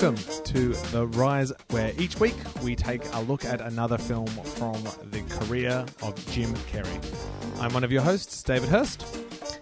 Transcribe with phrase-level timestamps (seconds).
[0.00, 4.80] Welcome to The Rise, where each week we take a look at another film from
[5.10, 7.60] the career of Jim Carrey.
[7.60, 9.04] I'm one of your hosts, David Hurst.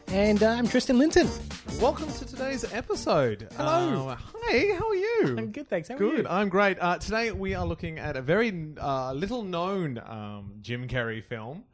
[0.09, 1.27] And uh, I'm Tristan Linton.
[1.80, 3.48] Welcome to today's episode.
[3.57, 4.10] Hello.
[4.10, 5.37] Uh, hi, how are you?
[5.38, 5.88] I'm good, thanks.
[5.88, 6.27] How are Good.
[6.27, 6.77] I'm great.
[6.82, 11.65] Uh, today we are looking at a very uh, little known um, Jim Carrey film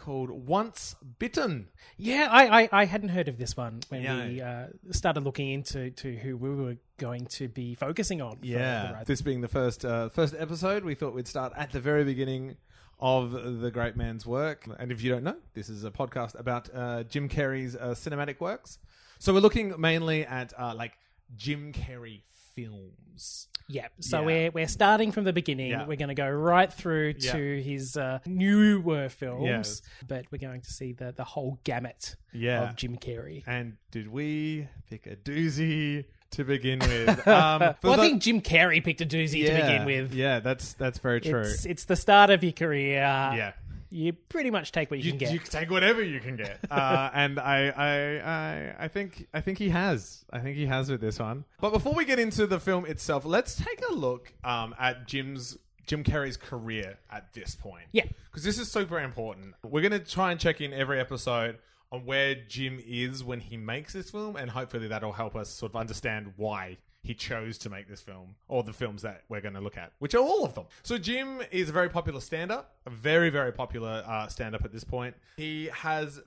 [0.00, 1.68] called Once Bitten.
[1.96, 4.26] Yeah, I, I, I hadn't heard of this one when Yeah.
[4.26, 8.38] we uh, started looking into to who we were going to be focusing on.
[8.42, 9.02] Yeah.
[9.06, 12.56] This being the first uh, first episode, we thought we'd start at the very beginning
[12.98, 14.66] of the great man's work.
[14.78, 18.40] And if you don't know, this is a podcast about uh, Jim Carrey's uh, cinematic
[18.40, 18.78] works.
[19.18, 20.92] So we're looking mainly at uh, like
[21.36, 22.22] Jim Carrey
[22.54, 23.48] films.
[23.72, 24.24] Yeah, so Yeah.
[24.26, 25.70] we're we're starting from the beginning.
[25.70, 25.86] Yeah.
[25.86, 27.32] We're going to go right through Yeah.
[27.32, 29.82] to his uh, newer films, Yes.
[30.06, 33.42] but we're going to see the the whole gamut of Jim Carrey.
[33.46, 37.26] And did we pick a doozy to begin with?
[37.26, 40.14] Um, Well, I think Jim Carrey picked a doozy to begin with.
[40.14, 41.40] Yeah, that's that's very true.
[41.40, 42.92] It's it's the start of your career.
[42.98, 43.52] yeah.
[43.90, 45.32] You pretty much take what you, you, can get.
[45.32, 49.40] you can take whatever you can get, uh, and I, I, I, I think, I
[49.40, 50.24] think he has.
[50.32, 51.44] I think he has with this one.
[51.60, 55.58] But before we get into the film itself, let's take a look um, at Jim's
[55.86, 57.86] Jim Carrey's career at this point.
[57.92, 58.04] Yeah.
[58.30, 59.54] because this is super important.
[59.64, 61.58] We're going to try and check in every episode
[61.90, 65.72] on where Jim is when he makes this film, and hopefully that'll help us sort
[65.72, 69.54] of understand why he chose to make this film, or the films that we're going
[69.54, 70.64] to look at, which are all of them.
[70.82, 74.84] So Jim is a very popular stand-up, a very, very popular uh, stand-up at this
[74.84, 75.14] point.
[75.36, 76.20] He has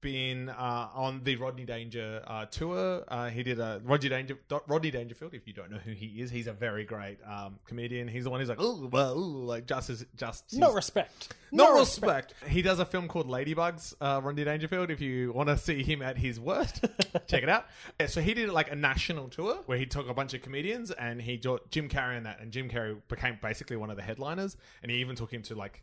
[0.00, 3.04] been uh, on the Rodney Danger uh, tour.
[3.08, 5.34] Uh, he did a Rodney Danger Rodney Dangerfield.
[5.34, 8.08] If you don't know who he is, he's a very great um, comedian.
[8.08, 11.34] He's the one who's like, oh, well, ooh," like just as just no respect.
[11.52, 12.34] no respect.
[12.48, 14.90] He does a film called Ladybugs, uh, Rodney Dangerfield.
[14.90, 16.84] If you want to see him at his worst,
[17.26, 17.66] check it out.
[17.98, 20.90] Yeah, so he did like a national tour where he took a bunch of comedians
[20.90, 24.02] and he got Jim Carrey in that, and Jim Carrey became basically one of the
[24.02, 24.56] headliners.
[24.82, 25.82] And he even took him to like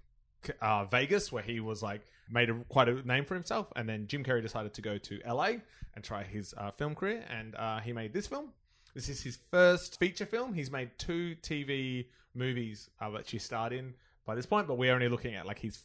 [0.62, 3.68] uh, Vegas, where he was like made a, quite a name for himself.
[3.76, 5.54] And then Jim Carrey decided to go to LA
[5.96, 8.50] and try his uh, film career, and uh, he made this film.
[8.94, 10.54] This is his first feature film.
[10.54, 13.94] He's made two TV movies uh, that she starred in
[14.26, 15.84] by this point, but we're only looking at like his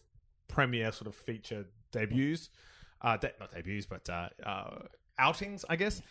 [0.48, 2.50] premiere sort of feature debuts,
[3.02, 4.78] uh, de- not debuts, but uh, uh,
[5.18, 6.02] outings, I guess.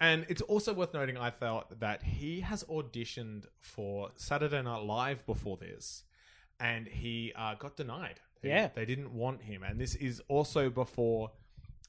[0.00, 5.26] And it's also worth noting, I felt that he has auditioned for Saturday Night Live
[5.26, 6.04] before this,
[6.60, 8.20] and he uh, got denied.
[8.42, 8.68] They- Yeah.
[8.74, 11.32] they didn't want him, and this is also before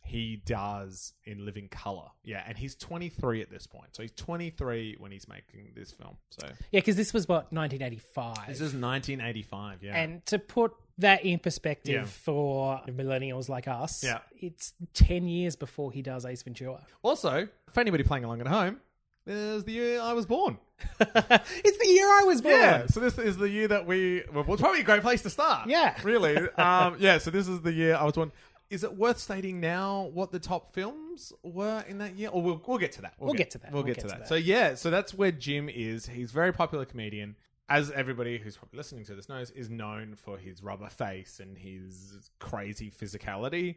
[0.04, 2.08] he does in Living Color.
[2.24, 6.18] Yeah, and he's 23 at this point, so he's 23 when he's making this film.
[6.32, 8.48] So Yeah, because this was what 1985.
[8.48, 9.84] this is 1985.
[9.84, 12.06] Yeah, and to put that in perspective Yeah.
[12.06, 14.20] for millennials like us, Yeah.
[14.40, 16.84] it's 10 years before he does Ace Ventura.
[17.04, 18.82] Also, for anybody playing along at home,
[19.26, 20.58] there's the year I was born.
[21.00, 22.56] it's the year I was born.
[22.56, 24.24] Yeah, so this is the year that we.
[24.34, 25.70] Well, it's probably a great place to start.
[25.70, 25.96] Yeah.
[26.04, 26.48] really.
[26.60, 28.32] Um, yeah, so this is the year I was born.
[28.70, 32.30] Is it worth stating now what the top films were in that year?
[32.30, 33.14] Or we'll, we'll get to that.
[33.18, 33.72] We'll get to that.
[33.72, 34.28] We'll, get, to, that.
[34.28, 36.06] So yeah, so that's where Jim is.
[36.06, 37.36] He's a very popular comedian.
[37.70, 41.58] As everybody who's probably listening to this knows, is known for his rubber face and
[41.58, 43.76] his crazy physicality,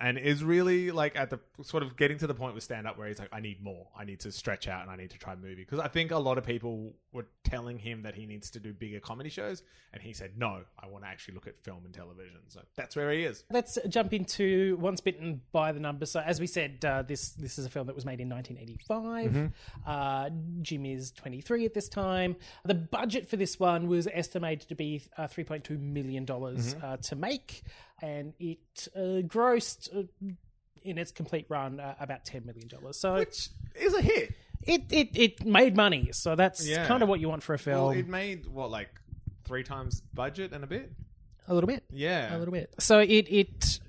[0.00, 2.96] and is really like at the sort of getting to the point with stand up
[2.98, 3.86] where he's like, I need more.
[3.98, 6.18] I need to stretch out and I need to try movie because I think a
[6.18, 9.62] lot of people were telling him that he needs to do bigger comedy shows,
[9.92, 12.38] and he said, No, I want to actually look at film and television.
[12.48, 13.44] So that's where he is.
[13.50, 16.10] Let's jump into Once Bitten by the Numbers.
[16.10, 19.30] So, as we said, uh, this this is a film that was made in 1985.
[19.30, 19.88] Mm-hmm.
[19.90, 20.30] Uh,
[20.62, 22.36] Jim is 23 at this time.
[22.64, 26.84] The budget for this one was estimated to be uh, 3.2 million dollars Mm-hmm.
[26.84, 27.62] uh, to make,
[28.02, 30.02] and it uh, grossed uh,
[30.82, 32.98] in its complete run uh, about 10 million dollars.
[32.98, 34.32] So Which is a hit.
[34.62, 36.10] it, it it made money.
[36.12, 36.86] So that's Yeah.
[36.86, 37.80] kind of what you want for a film.
[37.82, 38.90] Well, it made what like
[39.44, 40.92] three times budget and a bit.
[41.48, 41.84] a little bit.
[41.90, 42.74] Yeah, a little bit.
[42.78, 43.80] So it it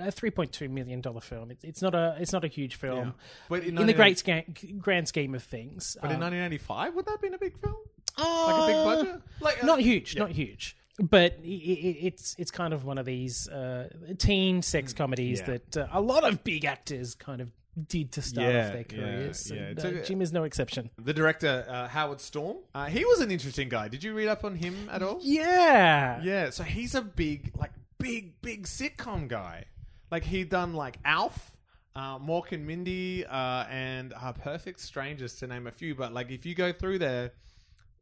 [0.00, 1.50] a three point two million dollar film.
[1.52, 3.12] It, it's not a it's not a huge film, Yeah.
[3.48, 4.44] But in in the great sca-
[4.78, 5.96] grand scheme of things.
[6.00, 7.76] But in Um, 1985, would that have been a big film?
[8.18, 9.22] uh, Like a big budget?
[9.40, 10.22] Like uh, Not huge, yeah.
[10.22, 10.76] not huge.
[11.00, 13.88] But it's it's kind of one of these uh,
[14.18, 15.58] teen sex comedies Mm, yeah.
[15.72, 17.50] that uh, a lot of big actors kind of
[17.88, 18.84] did to start Yeah, off their yeah,
[19.16, 19.50] careers.
[19.50, 19.60] yeah.
[19.62, 20.90] and, It's uh, a- Jim is no exception.
[20.98, 22.58] The director uh, Howard Storm.
[22.74, 23.88] Uh, he was an interesting guy.
[23.88, 25.18] Did you read up on him at all?
[25.22, 26.50] Yeah, Yeah.
[26.50, 29.64] So he's a big, like, big, big sitcom guy.
[30.10, 31.56] Like he done like Alf.
[31.96, 36.30] Uh, Mork and Mindy uh, and uh, Perfect Strangers to name a few, but like
[36.30, 37.32] if you go through there,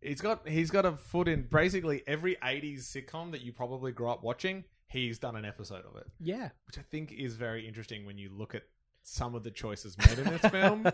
[0.01, 4.09] he's got he's got a foot in basically every '80s sitcom that you probably grew
[4.11, 4.65] up watching.
[4.89, 6.07] He's done an episode of it.
[6.19, 6.49] yeah.
[6.67, 8.63] which I think is very interesting when you look at
[9.03, 10.87] some of the choices made in this film.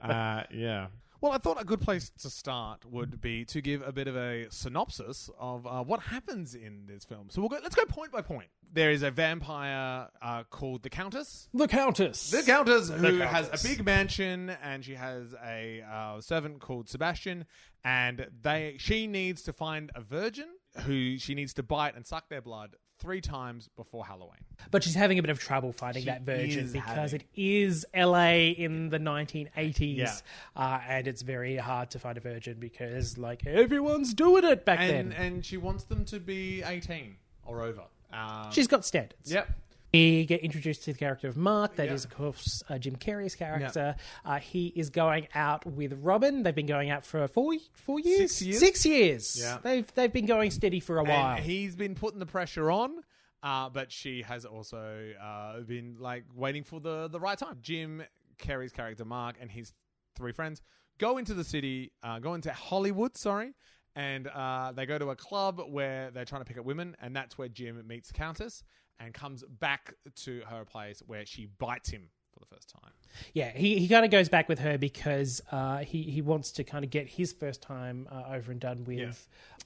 [0.00, 0.86] Uh, yeah.
[1.20, 4.16] Well, I thought a good place to start would be to give a bit of
[4.16, 7.26] a synopsis of uh, what happens in this film.
[7.28, 7.58] So we'll go.
[7.62, 8.48] Let's go point by point.
[8.72, 11.48] There is a vampire uh, called the Countess.
[11.52, 12.30] The Countess.
[12.30, 13.64] The Countess, who has Countess.
[13.64, 17.44] a big mansion, and she has a uh, servant called Sebastian,
[17.84, 20.48] and they she needs to find a virgin
[20.84, 24.44] who she needs to bite and suck their blood three times before Halloween.
[24.70, 27.86] But she's having a bit of trouble finding She that virgin because having- it is
[27.94, 29.96] LA in the 1980s.
[29.96, 30.14] Yeah.
[30.54, 34.80] Uh, and it's very hard to find a virgin because, like, everyone's doing it back
[34.80, 35.12] And then.
[35.12, 37.16] and she wants them to be eighteen
[37.46, 37.84] or over.
[38.12, 39.32] Um, She's got standards.
[39.32, 39.48] yep.
[39.92, 41.74] We get introduced to the character of Mark.
[41.76, 41.94] That Yeah.
[41.94, 43.96] is, of course, uh, Jim Carrey's character.
[44.24, 46.42] Uh, he is going out with Robin.
[46.44, 48.58] They've been going out for four four years, Six years?
[48.60, 49.36] Six years.
[49.40, 49.58] Yeah.
[49.62, 51.36] They've they've been going steady for a while.
[51.38, 53.02] He's been putting the pressure on,
[53.42, 57.58] uh, but she has also uh, been like waiting for the the right time.
[57.60, 58.04] Jim
[58.38, 59.72] Carrey's character Mark and his
[60.14, 60.62] three friends
[60.98, 63.54] go into the city, uh, go into Hollywood, sorry,
[63.96, 67.16] and uh, they go to a club where they're trying to pick up women, and
[67.16, 68.62] that's where Jim meets Countess
[69.00, 69.94] and comes back
[70.24, 72.92] to her place where she bites him for the first time.
[73.34, 76.64] Yeah, he, he kind of goes back with her because uh, he he wants to
[76.64, 79.12] kind of get his first time uh, over and done with, Yeah.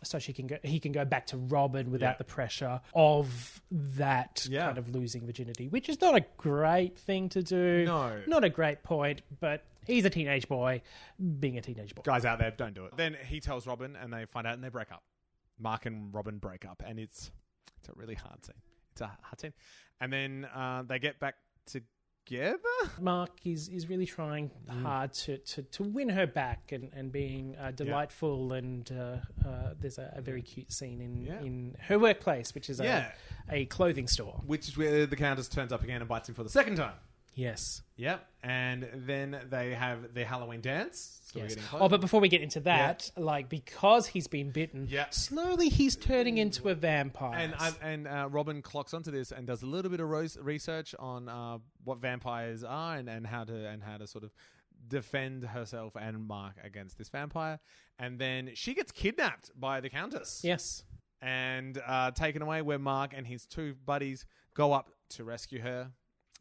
[0.02, 2.18] so she can go he can go back to Robin without Yeah.
[2.18, 4.64] the pressure of that Yeah.
[4.66, 7.84] kind of losing virginity, which is not a great thing to do.
[7.84, 8.22] No.
[8.26, 10.80] not a great point, but he's a teenage boy,
[11.40, 12.02] being a teenage boy.
[12.02, 12.96] guys out there, don't do it.
[12.96, 15.02] Then he tells Robin, and they find out, and they break up.
[15.58, 17.30] Mark and Robin break up, and it's
[17.78, 18.54] it's a really hard scene.
[19.00, 19.52] Hard scene,
[20.00, 21.34] and then uh, they get back
[21.66, 22.58] together.
[23.00, 24.82] Mark is is really trying Mm.
[24.82, 29.74] hard to, to, to win her back and and being uh, delightful and uh, uh,
[29.78, 31.40] there's a, a very cute scene in Yeah.
[31.40, 33.12] in her workplace, which is Yeah.
[33.50, 34.40] a, a clothing store.
[34.46, 36.94] Which is where the Countess turns up again and bites him for the second time.
[37.34, 37.82] Yes.
[37.96, 41.20] Yep, and then they have their Halloween dance.
[41.24, 41.54] So we're Yes.
[41.56, 45.10] getting Oh, but before we get into that, like because he's been bitten, Yeah.
[45.10, 47.36] slowly he's turning into a vampire.
[47.38, 50.94] and I, and uh, Robin clocks onto this and does a little bit of research
[50.98, 54.32] on uh, what vampires are and, and how to and how to sort of
[54.86, 57.58] defend herself and Mark against this vampire.
[57.98, 60.40] And then she gets kidnapped by the Countess.
[60.44, 60.84] yes.
[61.22, 65.90] and uh, taken away where Mark and his two buddies go up to rescue her.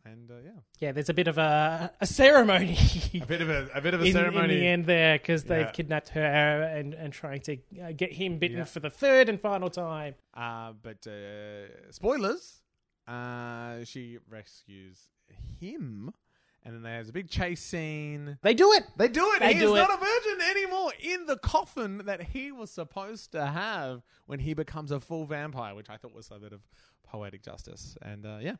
[0.05, 2.77] And uh, yeah, Yeah, there's a bit of a, a ceremony.
[3.13, 4.59] a bit of a, a bit of a in, in ceremony.
[4.59, 5.71] the end there because they've Yeah.
[5.71, 8.63] kidnapped her and, and trying to uh, get him bitten Yeah.
[8.65, 10.15] for the third and final time.
[10.33, 12.63] Uh, but uh, spoilers,
[13.07, 14.97] uh, she rescues
[15.61, 16.11] him,
[16.63, 18.37] and then there's a big chase scene.
[18.41, 18.83] They do it.
[18.97, 19.39] They do it.
[19.39, 19.87] They he do is it.
[19.87, 24.53] not a virgin anymore in the coffin that he was supposed to have when he
[24.53, 26.61] becomes a full vampire, which I thought was a bit of
[27.03, 27.97] poetic justice.
[28.01, 28.55] And uh, yeah,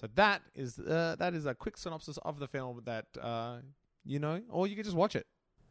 [0.00, 3.58] so that is uh, that is a quick synopsis of the film that uh,
[4.04, 5.26] you know, or you can just watch it.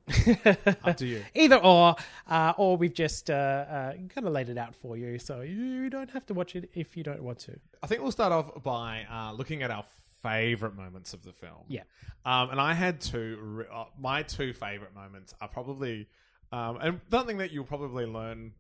[0.84, 1.24] Up to you.
[1.36, 1.96] Either or,
[2.28, 5.90] uh, or we've just uh, uh, kind of laid it out for you, so you
[5.90, 7.54] don't have to watch it if you don't want to.
[7.84, 9.86] I think we'll start off by uh, looking at our
[10.24, 11.64] favorite moments of the film.
[11.68, 11.84] Yeah.
[12.26, 13.38] Um, and I had two.
[13.42, 16.08] re- Uh, my two favorite moments are probably,
[16.52, 18.54] um, and something that you'll probably learn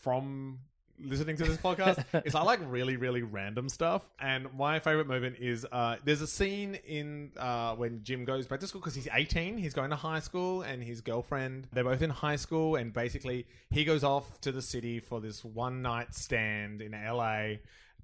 [0.00, 0.58] from
[1.00, 4.02] listening to this podcast is I like really, really random stuff.
[4.20, 8.60] And my favorite moment is uh, there's a scene in uh, when Jim goes back
[8.60, 9.56] to school because he's 18.
[9.58, 11.68] He's going to high school, and his girlfriend.
[11.72, 15.44] They're both in high school, and basically he goes off to the city for this
[15.44, 17.56] one night stand in LA,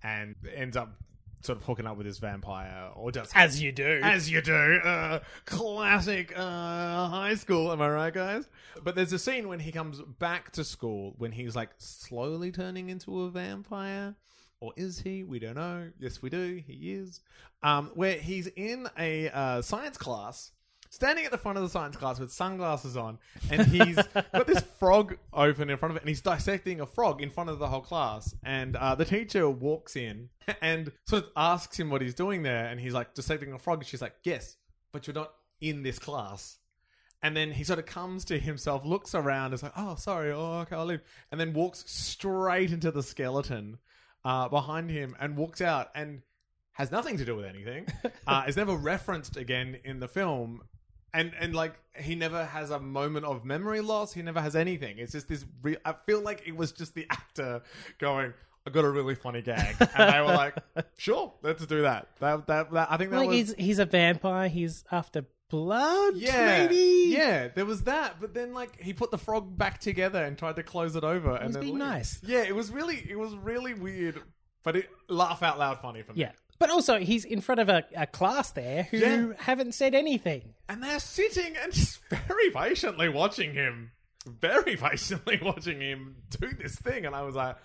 [0.03, 0.99] and ends up
[1.45, 4.01] sort of hooking up with this vampire, or does As you do.
[4.03, 4.55] as you do.
[4.55, 8.49] Uh, classic uh, high school, am I right, guys?
[8.83, 12.89] But there's a scene when he comes back to school when he's like slowly turning
[12.89, 14.15] into a vampire.
[14.61, 15.25] Or is he?
[15.25, 15.91] We don't know.
[15.99, 16.63] Yes, we do.
[16.67, 17.21] He is.
[17.63, 20.53] Um, where he's in a uh, science class,
[20.95, 23.19] standing at the front of the science class with sunglasses on,
[23.51, 27.21] and he's got this frog open in front of it, and he's dissecting a frog
[27.21, 28.35] in front of the whole class.
[28.45, 30.29] And uh, the teacher walks in
[30.63, 33.81] and sort of asks him what he's doing there, and he's like dissecting a frog.
[33.81, 34.57] And she's like, "Yes,
[34.93, 36.59] but you're not in this class."
[37.23, 40.61] And then he sort of comes to himself, looks around, is like, "Oh, sorry, oh,
[40.61, 43.79] okay, I'll leave," and then walks straight into the skeleton
[44.25, 46.23] uh, behind him and walks out and
[46.73, 47.87] has nothing to do with anything.
[48.27, 50.61] uh, is never referenced again in the film,
[51.15, 54.13] and and like he never has a moment of memory loss.
[54.13, 54.99] He never has anything.
[54.99, 55.47] It's just this.
[55.63, 57.63] Re- I feel like it was just the actor
[57.99, 58.35] going.
[58.67, 60.57] I got a really funny gag, and they were like,
[60.97, 63.85] "Sure, let's do that." That that, that I think that like was he's he's a
[63.87, 64.49] vampire.
[64.49, 66.17] He's after blood.
[66.17, 67.07] yeah, maybe.
[67.15, 67.49] yeah.
[67.49, 70.63] There was that, but then like he put the frog back together and tried to
[70.63, 71.37] close it over.
[71.37, 71.87] and was being leave.
[71.87, 72.21] nice.
[72.25, 74.21] Yeah, it was really, it was really weird,
[74.65, 76.23] but it laugh out loud funny for me.
[76.23, 76.33] Yeah.
[76.65, 79.33] But also, he's in front of a, a class there who Yeah.
[79.39, 80.55] haven't said anything.
[80.69, 83.91] and they're sitting and just very patiently watching him,
[84.27, 87.57] very patiently watching him do this thing, and I was like,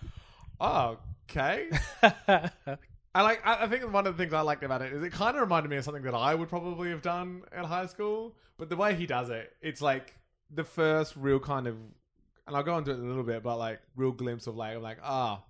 [0.60, 0.98] oh,
[1.29, 1.70] okay.
[2.03, 3.39] I like.
[3.46, 5.41] I I think one of the things I liked about it is it kind of
[5.41, 8.36] reminded me of something that I would probably have done in high school.
[8.58, 10.13] But the way he does it, it's like
[10.51, 11.77] the first real kind of,
[12.48, 14.75] and I'll go into it in a little bit, but like real glimpse of like,
[14.75, 15.41] I'm like, ah,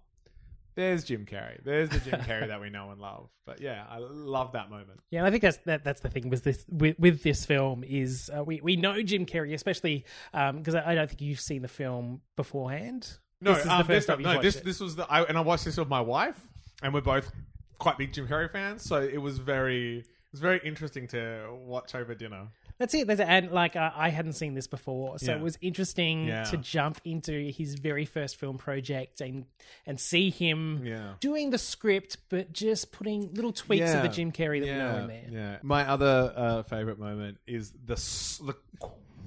[0.80, 1.62] there's Jim Carrey.
[1.64, 3.30] There's the Jim Carrey that we know and love.
[3.46, 5.02] But yeah, I love that moment.
[5.12, 7.84] Yeah, and I think that's that, that's the thing with this with, with this film
[7.84, 11.62] is uh, we we know Jim Carrey, especially because I, I don't think you've seen
[11.62, 13.18] the film beforehand.
[13.42, 14.64] No, this is um, this, no, this it.
[14.64, 16.40] this was the I, and I watched this with my wife,
[16.82, 17.30] and we're both
[17.78, 18.84] quite big Jim Carrey fans.
[18.84, 22.48] So it was very it was very interesting to watch over dinner.
[22.80, 23.08] That's it.
[23.08, 23.28] That's it.
[23.28, 25.38] And like uh, I hadn't seen this before, so Yeah.
[25.38, 26.46] it was interesting Yeah.
[26.46, 29.46] to jump into his very first film project and
[29.86, 31.14] and see him Yeah.
[31.20, 34.98] doing the script, but just putting little tweaks of the Jim Carrey that we know
[34.98, 35.26] in there.
[35.30, 35.58] Yeah.
[35.62, 38.54] My other uh, favorite moment is the s- the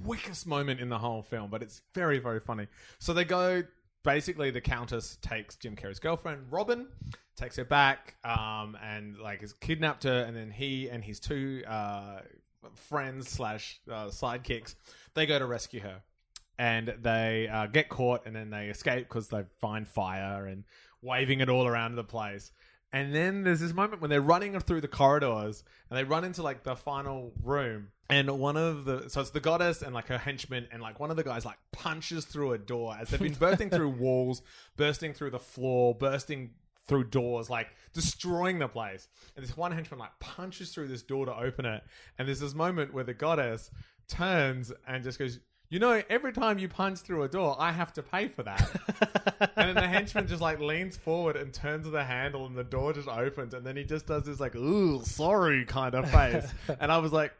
[0.03, 2.67] quickest moment in the whole film, but it's very very funny.
[2.99, 3.63] So they go.
[4.03, 6.87] Basically, the Countess takes Jim Carrey's girlfriend, Robin,
[7.37, 11.63] takes her back, um, and like has kidnapped her, and then he and his two
[11.65, 12.19] uh,
[12.75, 14.75] friends slash uh, sidekicks
[15.13, 16.01] they go to rescue her,
[16.57, 20.63] and they uh, get caught, and then they escape because they find fire and
[21.01, 22.51] waving it all around the place.
[22.91, 26.43] And then there's this moment when they're running through the corridors and they run into
[26.43, 27.87] like the final room.
[28.07, 31.09] And one of the so it's the countess and like her henchman and like one
[31.09, 34.43] of the guys like punches through a door as they've been bursting through walls,
[34.77, 36.51] bursting through the floor, bursting
[36.87, 39.07] through doors, like destroying the place.
[39.35, 41.83] And this one henchman like punches through this door to open it.
[42.17, 43.71] And there's this moment where the countess
[44.07, 47.93] turns and just goes, You know, every time you punch through a door, I have
[47.93, 48.69] to pay for that.
[49.55, 52.93] and then the henchman just like leans forward and turns the handle and the door
[52.93, 56.51] just opens and then he just does this like, ooh, sorry kind of face.
[56.79, 57.33] and I was like,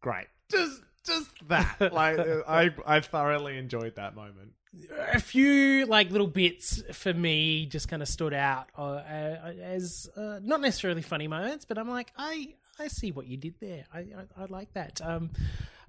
[0.00, 0.26] Great.
[0.50, 1.76] Just just that.
[1.92, 4.52] Like I I thoroughly enjoyed that moment.
[5.12, 10.08] A few like little bits for me just kind of stood out uh, uh, as
[10.16, 13.84] uh, not necessarily funny moments, but I'm like, I I see what you did there.
[13.92, 15.00] I I, I like that.
[15.02, 15.30] Um,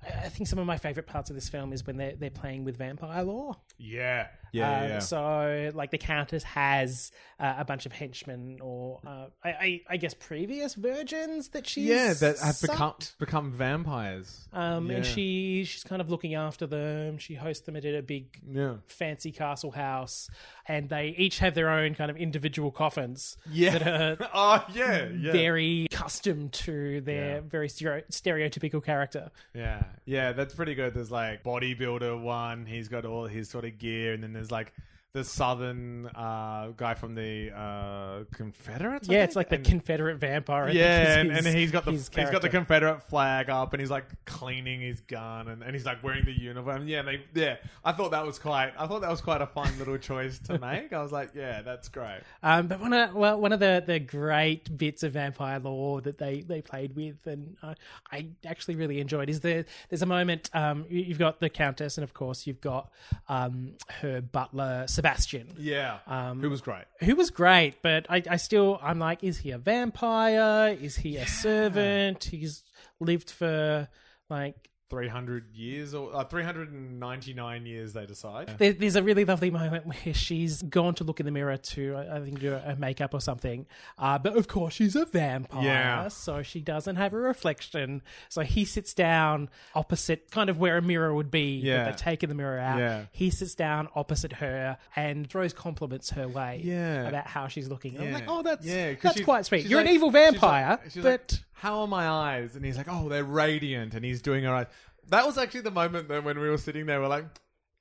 [0.03, 2.29] I I think some of my favorite parts of this film is when they're they're
[2.29, 3.55] playing with vampire lore.
[3.77, 4.27] Yeah.
[4.51, 4.99] yeah.
[4.99, 9.97] So, like, the Countess has uh, a bunch of henchmen, or uh, I, I, I
[9.97, 13.19] guess previous virgins that she's yeah, that have become sucked.
[13.19, 14.47] become vampires.
[14.53, 17.17] Um, and she she's kind of looking after them.
[17.19, 18.75] She hosts them at a big Yeah.
[18.87, 20.27] fancy castle house,
[20.67, 23.77] and they each have their own kind of individual coffins Yeah.
[23.77, 23.87] that
[24.21, 25.31] are oh yeah, yeah.
[25.31, 27.41] very custom to their Yeah.
[27.41, 29.29] very stereo- stereotypical character.
[29.53, 30.93] Yeah, yeah, that's pretty good.
[30.93, 32.65] There's like bodybuilder one.
[32.65, 34.73] He's got all his sort of gear, and then there's like
[35.13, 39.09] the southern uh, guy from the uh, Confederates.
[39.09, 39.27] I Yeah, think?
[39.29, 40.69] it's like the And- Confederate vampire.
[40.69, 42.49] Yeah, and, and he's got the he's got the.
[42.49, 46.31] Confederate flag up, and he's like cleaning his gun, and, and he's like wearing the
[46.31, 46.87] uniform.
[46.87, 47.57] Yeah, they yeah.
[47.83, 48.73] I thought that was quite.
[48.77, 50.93] I thought that was quite a fun little choice to make.
[50.93, 52.21] I was like, yeah, that's great.
[52.43, 56.17] Um, but one of well, one of the, the great bits of vampire lore that
[56.17, 57.73] they, they played with, and uh,
[58.11, 59.65] I actually really enjoyed, is there.
[59.89, 60.49] There's a moment.
[60.53, 62.91] Um, you- you've got the countess, and of course you've got
[63.29, 66.85] um, her butler Sebastian, Yeah, Um, it was great.
[67.01, 67.73] who was great.
[67.81, 70.75] But I, I still, I'm like, is he a vampire?
[70.81, 72.23] Is he a servant?
[72.25, 72.63] He's
[72.99, 73.87] lived for
[74.29, 77.91] like Three hundred years or uh, three hundred and ninety nine years.
[77.91, 78.55] They decide.
[78.57, 81.97] There, there's a really lovely moment where she's gone to look in the mirror to,
[81.97, 83.65] I think, do her makeup or something.
[83.97, 86.07] Uh, but of course, she's a vampire, Yeah.
[86.07, 88.01] so she doesn't have a reflection.
[88.29, 91.59] So he sits down opposite, kind of where a mirror would be.
[91.59, 91.83] but Yeah.
[91.85, 92.79] they've taken the mirror out.
[92.79, 93.05] Yeah.
[93.11, 96.61] He sits down opposite her and throws compliments her way.
[96.63, 97.09] Yeah.
[97.09, 97.99] about how she's looking.
[97.99, 99.65] I'm like, oh, that's Yeah, that's quite sweet.
[99.65, 101.33] You're like- an evil she's like- vampire, she's but.
[101.33, 102.55] like, how are my eyes?
[102.55, 104.67] And he's like, oh, they're radiant, and he's doing all right.
[105.09, 107.25] That was actually the moment that when we were sitting there, we're like,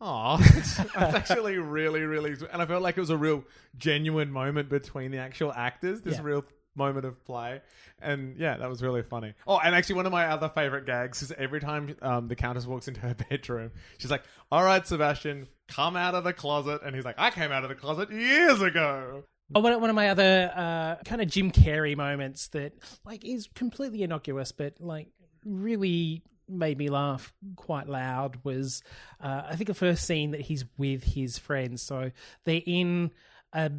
[0.00, 3.44] oh, that's actually really, really, and I felt like it was a real
[3.78, 6.00] genuine moment between the actual actors.
[6.02, 6.22] This Yeah.
[6.22, 7.62] real moment of play,
[8.02, 9.32] and yeah, that was really funny.
[9.46, 12.66] Oh, and actually, one of my other favorite gags is every time um, the countess
[12.66, 16.94] walks into her bedroom, she's like, "All right, Sebastian, come out of the closet," and
[16.94, 20.50] he's like, "I came out of the closet years ago." Oh, one, of my other
[20.54, 22.72] uh, kind of Jim Carrey moments that
[23.04, 25.08] like is completely innocuous, but like
[25.44, 28.82] really made me laugh quite loud was
[29.20, 31.82] uh, I think the first scene that he's with his friends.
[31.82, 32.10] So
[32.44, 33.12] they're in
[33.52, 33.70] a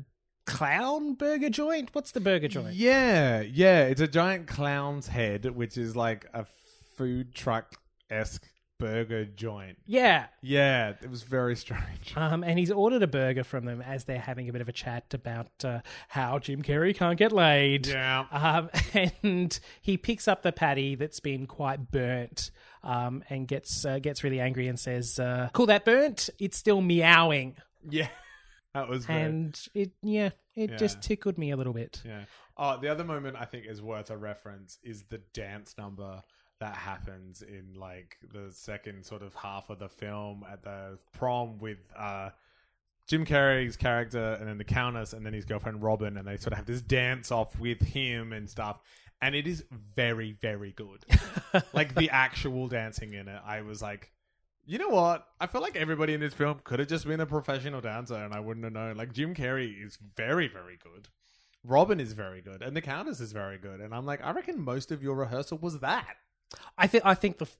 [0.45, 1.89] clown burger joint.
[1.93, 2.73] What's the burger joint?
[2.73, 3.83] Yeah, yeah.
[3.83, 6.45] It's a giant clown's head, which is like a
[6.95, 7.75] food truck
[8.09, 8.47] esque
[8.79, 9.77] burger joint.
[9.85, 10.27] Yeah.
[10.41, 11.83] Yeah, it was very strange.
[12.15, 14.71] Um, and he's ordered a burger from them as they're having a bit of a
[14.71, 17.87] chat about uh, how Jim Carrey can't get laid.
[17.87, 18.25] Yeah.
[18.31, 18.69] Um,
[19.23, 22.51] and he picks up the patty that's been quite burnt
[22.83, 26.29] um, and gets uh, gets really angry and says, uh, "Call that burnt?
[26.39, 27.55] It's still meowing."
[27.89, 28.07] Yeah,
[28.73, 30.77] that was very, And it, yeah, it Yeah.
[30.77, 32.01] just tickled me a little bit.
[32.05, 32.23] yeah.
[32.57, 36.23] Oh, the other moment I think is worth a reference is the dance number
[36.59, 41.57] that happens in like the second sort of half of the film at the prom
[41.59, 42.29] with uh
[43.07, 46.53] Jim Carrey's character and then the Countess and then his girlfriend Robin and they sort
[46.53, 48.79] of have this dance off with him and stuff
[49.21, 49.63] and it is
[49.95, 51.05] very very good.
[51.73, 54.11] like the actual dancing in it, I was like
[54.69, 55.25] you know what?
[55.39, 58.33] I feel like everybody in this film could have just been a professional dancer and
[58.33, 58.97] I wouldn't have known.
[58.97, 61.07] Like Jim Carrey is very, very good.
[61.63, 63.81] Robin is very good, and the Countess is very good.
[63.81, 66.15] And I'm like, I reckon most of your rehearsal was that.
[66.77, 67.57] I think I think the f-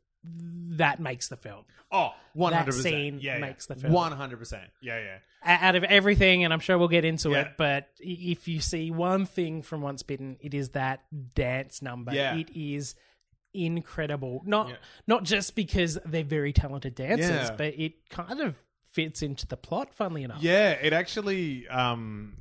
[0.77, 2.65] that makes the film Oh, 100%.
[2.65, 3.93] That scene yeah, makes the film.
[3.93, 4.59] 100%.
[4.81, 5.17] Yeah, yeah.
[5.43, 7.41] Out of everything, and I'm sure we'll get into Yeah.
[7.43, 7.51] it.
[7.57, 12.13] But if you see one thing from Once Bitten, it is that dance number.
[12.13, 12.35] Yeah.
[12.35, 12.95] It is
[13.53, 14.41] incredible.
[14.45, 14.75] Not Yeah.
[15.07, 17.55] not just because they're very talented dancers, Yeah.
[17.55, 18.55] but it kind of
[18.91, 19.93] fits into the plot.
[19.93, 22.37] Funnily enough, Yeah, it actually um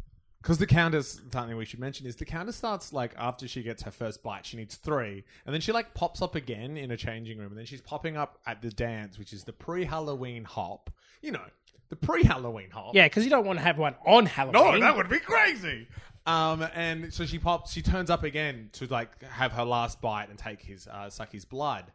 [0.46, 3.82] because the countess something we should mention is the countess starts like after she gets
[3.82, 6.96] her first bite, she needs three, and then she like pops up again in a
[6.96, 10.88] changing room, and then she's popping up at the dance, which is the pre-Halloween hop.
[11.20, 11.42] You know,
[11.88, 12.94] the pre-Halloween hop.
[12.94, 14.78] yeah, because you don't want to have one on Halloween.
[14.78, 15.88] No, that would be crazy.
[16.26, 20.28] Um, and so she pops, she turns up again to like have her last bite
[20.28, 21.86] and take his uh, suck his blood.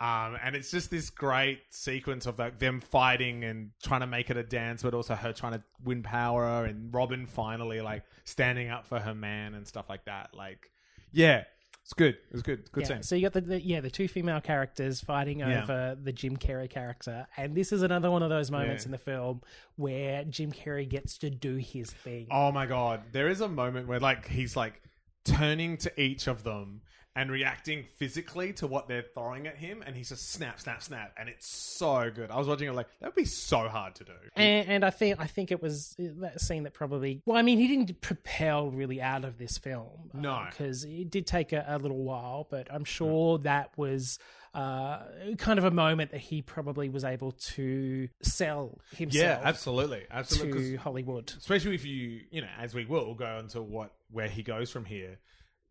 [0.00, 4.30] Um, and it's just this great sequence of like them fighting and trying to make
[4.30, 8.68] it a dance, but also her trying to win power and Robin finally like standing
[8.68, 10.30] up for her man and stuff like that.
[10.34, 10.70] Like,
[11.12, 11.44] yeah,
[11.84, 12.14] it's good.
[12.14, 12.70] It was good.
[12.72, 13.02] Good Yeah, scene.
[13.04, 15.62] so you got the, the yeah the two female characters fighting Yeah.
[15.62, 18.86] over the Jim Carrey character, and this is another one of those moments Yeah.
[18.88, 19.40] in the film
[19.76, 22.26] where Jim Carrey gets to do his thing.
[22.30, 24.80] Oh my god, there is a moment where like he's like
[25.24, 26.80] turning to each of them
[27.14, 31.12] and reacting physically to what they're throwing at him, and he's just snap, snap, snap,
[31.18, 32.30] and it's so good.
[32.30, 34.12] I was watching it like that would be so hard to do.
[34.34, 37.22] And, and I think I think it was that scene that probably.
[37.26, 40.10] Well, I mean, he didn't propel really out of this film.
[40.14, 40.46] No.
[40.48, 44.18] because it did take a, a little while, but I'm sure that was
[44.54, 45.00] uh,
[45.38, 49.22] kind of a moment that he probably was able to sell himself.
[49.22, 50.72] yeah, absolutely, absolutely.
[50.72, 51.32] To Hollywood.
[51.38, 54.84] especially if you, you know, as we will go into what where he goes from
[54.84, 55.18] here.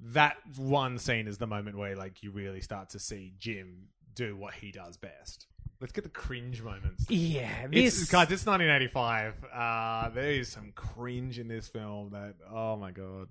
[0.03, 4.35] That one scene is the moment where like you really start to see Jim do
[4.35, 5.47] what he does best.
[5.79, 7.09] Let's get the cringe moments.
[7.09, 9.33] Yeah, It's, this guys, it's 1985.
[9.51, 13.27] Uh, there is some cringe in this film that, oh my god.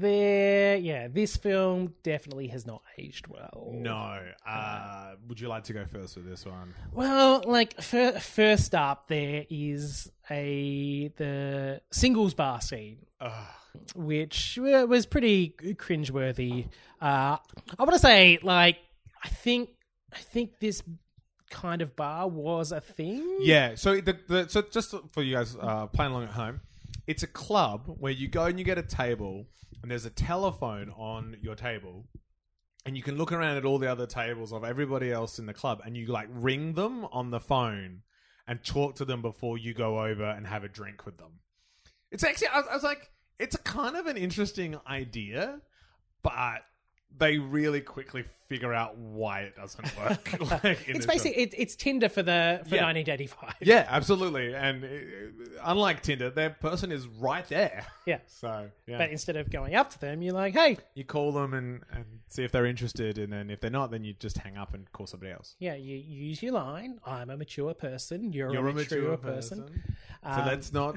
[0.00, 0.76] There.
[0.76, 3.70] Yeah, this film definitely has not aged well.
[3.72, 4.20] No.
[4.46, 6.74] Uh, would you like to go first with this one?
[6.92, 12.98] Well, like fir- first up, there is a the singles bar scene.
[13.20, 13.32] Ugh.
[13.94, 16.66] which uh, was pretty cringeworthy.
[17.00, 18.76] Uh, I want to say, like,
[19.22, 19.70] I think,
[20.12, 20.82] I think this
[21.50, 23.38] kind of bar was a thing.
[23.40, 23.76] Yeah.
[23.76, 26.60] So the, the so just for you guys uh, playing along at home,
[27.06, 29.46] it's a club where you go and you get a table,
[29.84, 32.06] and there's a telephone on your table.
[32.86, 35.52] And you can look around at all the other tables of everybody else in the
[35.52, 38.00] club, and you like ring them on the phone
[38.48, 41.32] and talk to them before you go over and have a drink with them.
[42.10, 45.60] It's actually, I was, I was like, it's a kind of an interesting idea,
[46.22, 46.62] but
[47.18, 50.36] they really quickly figure out why it doesn't work.
[50.64, 52.84] like, It's basically it, it's Tinder for the for Yeah.
[52.84, 53.54] 1985.
[53.60, 54.54] Yeah, absolutely.
[54.54, 54.88] And uh,
[55.64, 57.86] unlike Tinder, their person is right there.
[58.06, 58.18] Yeah.
[58.26, 58.98] So, yeah.
[58.98, 62.04] But instead of going up to them, you're like, "Hey, you call them and, and
[62.28, 63.16] see if they're interested.
[63.16, 65.56] And then if they're not, then you just hang up and call somebody else.
[65.58, 66.98] yeah, you use your line.
[67.06, 68.30] I'm a mature person.
[68.34, 69.64] You're, You're a mature, person.
[70.22, 70.96] So Um, let's not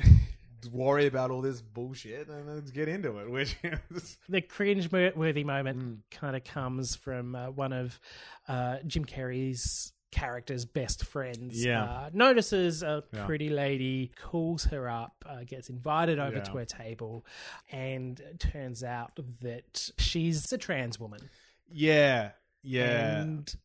[0.72, 3.30] worry about all this bullshit and let's get into it.
[3.30, 3.56] Which
[3.92, 4.18] is.
[4.30, 5.98] the cringe-worthy moment Mm.
[6.12, 8.00] kind of comes from uh, one of
[8.48, 11.64] uh, Jim Carrey's character's best friends.
[11.64, 11.84] Yeah.
[11.84, 13.26] Uh, notices a Yeah.
[13.26, 16.44] pretty lady, calls her up, uh, gets invited over Yeah.
[16.44, 17.26] to her table,
[17.72, 21.30] and turns out that she's a trans woman.
[21.70, 22.32] Yeah.
[22.64, 23.20] Yeah.
[23.22, 23.56] And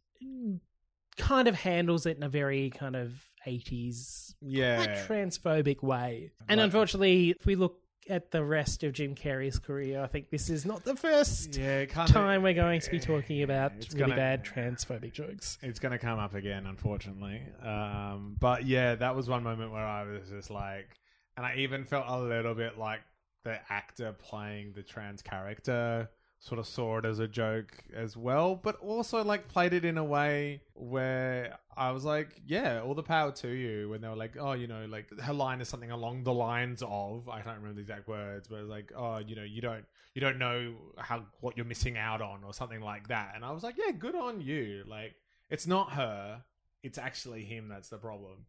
[1.16, 3.12] kind of handles it in a very kind of
[3.46, 4.76] 80s yeah.
[4.76, 6.32] quite transphobic way.
[6.48, 10.50] And unfortunately, if we look at the rest of Jim Carrey's career, I think this
[10.50, 11.86] is not the first yeah.
[11.86, 15.58] Time we're going to be talking about really gonna- bad transphobic jokes.
[15.62, 17.42] It's going to come up again, unfortunately.
[17.62, 20.88] Um, but yeah, that was one moment where I was just like,
[21.36, 23.00] and I even felt a little bit like
[23.44, 26.08] the actor playing the trans character
[26.42, 29.96] sort of saw it as a joke as well, but also like played it in
[29.96, 33.88] a way where I was like, yeah, all the power to you.
[33.88, 36.82] When they were like, oh, you know, like her line is something along the lines
[36.84, 39.60] of I can't remember the exact words, but it was like, oh, you know, you
[39.60, 43.34] don't you don't know how what you're missing out on or something like that.
[43.36, 44.82] And I was like, yeah, good on you.
[44.84, 45.14] Like
[45.48, 46.42] it's not her,
[46.82, 48.46] it's actually him that's the problem.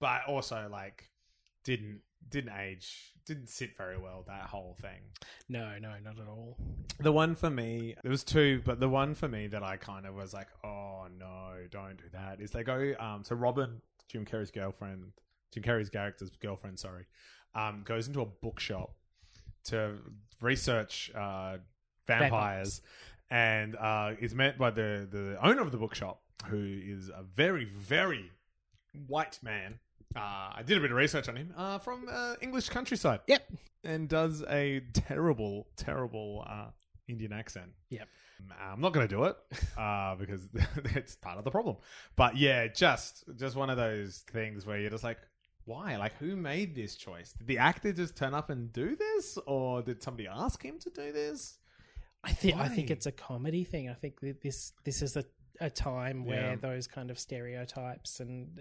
[0.00, 1.10] But also like
[1.62, 5.00] didn't didn't age didn't sit very well that whole thing
[5.48, 6.56] No, no, not at all.
[7.00, 10.06] the one for me there was two but the one for me that i kind
[10.06, 14.24] of was like oh no don't do that is they go um so robin jim
[14.24, 15.12] carrey's girlfriend
[15.52, 17.04] jim carrey's character's girlfriend sorry
[17.54, 18.90] um goes into a bookshop
[19.64, 19.94] to
[20.40, 21.56] research uh
[22.06, 22.82] vampires,
[23.30, 27.64] and uh is met by the the owner of the bookshop who is a very
[27.64, 28.30] very
[29.08, 29.78] white man
[30.16, 33.20] uh, I did a bit of research on him uh, from uh, English countryside.
[33.26, 33.42] Yep.
[33.84, 36.66] And does a terrible, terrible uh,
[37.08, 37.70] Indian accent.
[37.90, 38.08] Yep.
[38.60, 39.36] I'm not going to do it
[39.78, 40.48] uh, because
[40.94, 41.76] it's part of the problem.
[42.16, 45.18] But yeah, just just one of those things where you're just like,
[45.64, 45.96] why?
[45.96, 47.32] Like, who made this choice?
[47.32, 50.90] Did the actor just turn up and do this, or did somebody ask him to
[50.90, 51.58] do this?
[52.24, 53.88] I think I think it's a comedy thing.
[53.88, 55.24] I think that this this is a,
[55.60, 56.56] a time where Yeah.
[56.56, 58.60] those kind of stereotypes and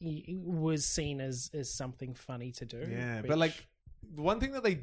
[0.00, 2.86] was seen as as something funny to do.
[2.88, 3.66] Yeah, which- but like
[4.14, 4.80] one thing that they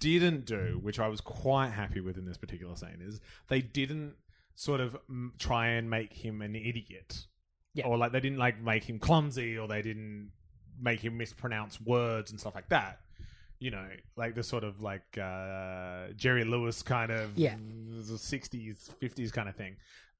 [0.00, 4.14] didn't do, which I was quite happy with in this particular scene, is they didn't
[4.54, 4.96] sort of
[5.38, 7.26] try and make him an idiot,
[7.74, 7.86] Yeah.
[7.86, 10.32] or like they didn't like make him clumsy, or they didn't
[10.78, 13.00] make him mispronounce words and stuff like that.
[13.58, 17.56] You know, like the sort of like uh, Jerry Lewis kind of Yeah.
[18.16, 19.76] sixties, fifties kind of thing.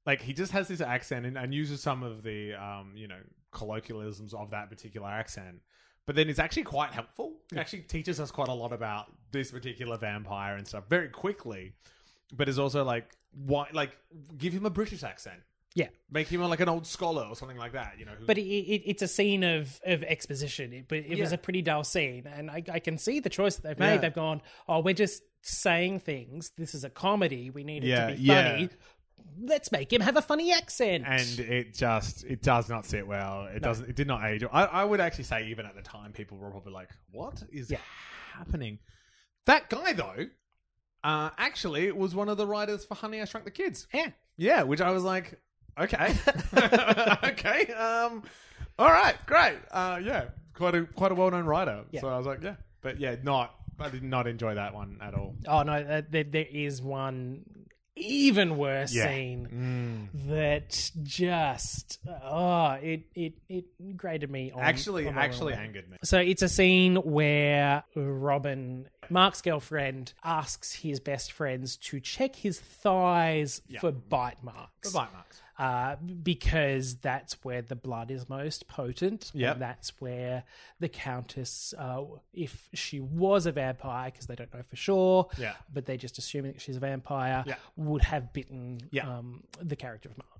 [0.06, 3.18] Like he just has this accent and, and uses some of the um, you know
[3.52, 5.60] colloquialisms of that particular accent
[6.06, 7.32] but then it's actually quite helpful.
[7.50, 11.72] It actually teaches us quite a lot about this particular vampire and stuff very quickly.
[12.32, 13.10] But is also like
[13.44, 13.96] why like
[14.38, 15.40] give him a British accent.
[15.74, 15.88] Yeah.
[16.08, 18.12] Make him like an old scholar or something like that, you know.
[18.12, 20.72] who- But it, it, it's a scene of, of exposition.
[20.72, 23.56] It, but it was a pretty dull scene, and I, I can see the choice
[23.56, 23.94] that they've made.
[23.94, 24.00] Yeah.
[24.02, 26.50] They've gone, "Oh, we're just saying things.
[26.56, 27.50] This is a comedy.
[27.50, 28.52] We need it Yeah, to be yeah.
[28.52, 28.68] funny.
[29.40, 33.46] Let's make him have a funny accent." and it just it does not sit well.
[33.46, 33.88] It doesn't.
[33.88, 34.44] It did not age.
[34.52, 37.70] I, I would actually say even at the time, people were probably like, "What is
[37.70, 37.78] Yeah.
[38.34, 38.78] happening?"
[39.46, 40.26] That guy though,
[41.04, 43.86] uh, actually was one of the writers for Honey I Shrunk the Kids.
[43.94, 45.40] yeah, Yeah, which I was like,
[45.78, 46.14] okay,
[47.24, 48.22] okay, um,
[48.78, 51.84] all right, great, uh, yeah, quite a quite a well known writer.
[51.90, 52.00] Yeah.
[52.00, 53.54] So I was like, yeah, but yeah, not.
[53.78, 55.36] I did not enjoy that one at all.
[55.46, 57.44] Oh no, uh, there, there is one
[57.96, 59.06] even worse Yeah.
[59.08, 60.28] scene mm.
[60.28, 65.58] that just oh it it it grated me on Actually, on actually way.
[65.60, 65.96] angered me.
[66.04, 72.60] So it's a scene where Robin, Mark's girlfriend, asks his best friends to check his
[72.60, 74.90] thighs for bite marks.
[74.90, 75.40] The bite marks.
[75.58, 79.30] Uh, because that's where the blood is most potent.
[79.34, 80.44] Yeah, that's where
[80.80, 82.02] the Countess, uh,
[82.34, 85.54] if she was a vampire, because they don't know for sure, Yeah.
[85.72, 87.54] but they're just assuming that she's a vampire, Yeah.
[87.76, 89.08] would have bitten Yeah.
[89.18, 90.35] um, the character of Mark.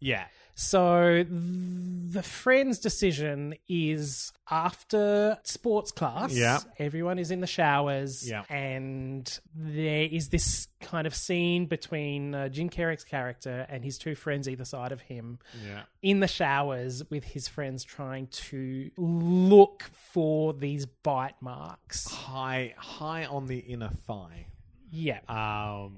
[0.00, 6.32] Yeah, So the friend's decision is after sports class.
[6.32, 6.60] Yeah.
[6.78, 8.28] Everyone is in the showers.
[8.28, 8.44] Yeah.
[8.48, 14.14] And there is this kind of scene between uh, Jim Carrey's character and his two
[14.14, 19.84] friends either side of him yeah, in the showers with his friends trying to look
[20.12, 22.06] for these bite marks.
[22.06, 24.46] high high on the inner thigh.
[24.90, 25.20] Yeah.
[25.28, 25.96] Um,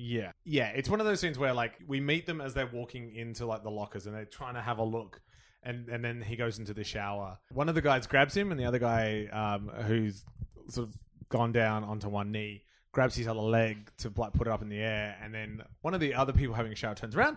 [0.00, 0.68] yeah, yeah.
[0.68, 3.62] It's one of those things where like we meet them as they're walking into like
[3.62, 5.20] the lockers and they're trying to have a look,
[5.62, 7.38] and and then he goes into the shower.
[7.52, 10.24] One of the guys grabs him, and the other guy, um, who's
[10.68, 10.94] sort of
[11.28, 14.68] gone down onto one knee, grabs his other leg to like put it up in
[14.68, 17.36] the air, and then one of the other people having a shower turns around.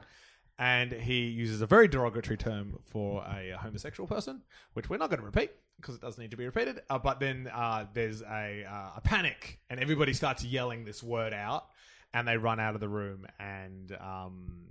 [0.59, 5.19] And he uses a very derogatory term for a homosexual person, which we're not going
[5.19, 6.79] to repeat because it does need to be repeated.
[6.91, 11.33] Uh, but then uh, there's a, uh, a panic, and everybody starts yelling this word
[11.33, 11.69] out,
[12.13, 13.25] and they run out of the room.
[13.39, 14.65] And um,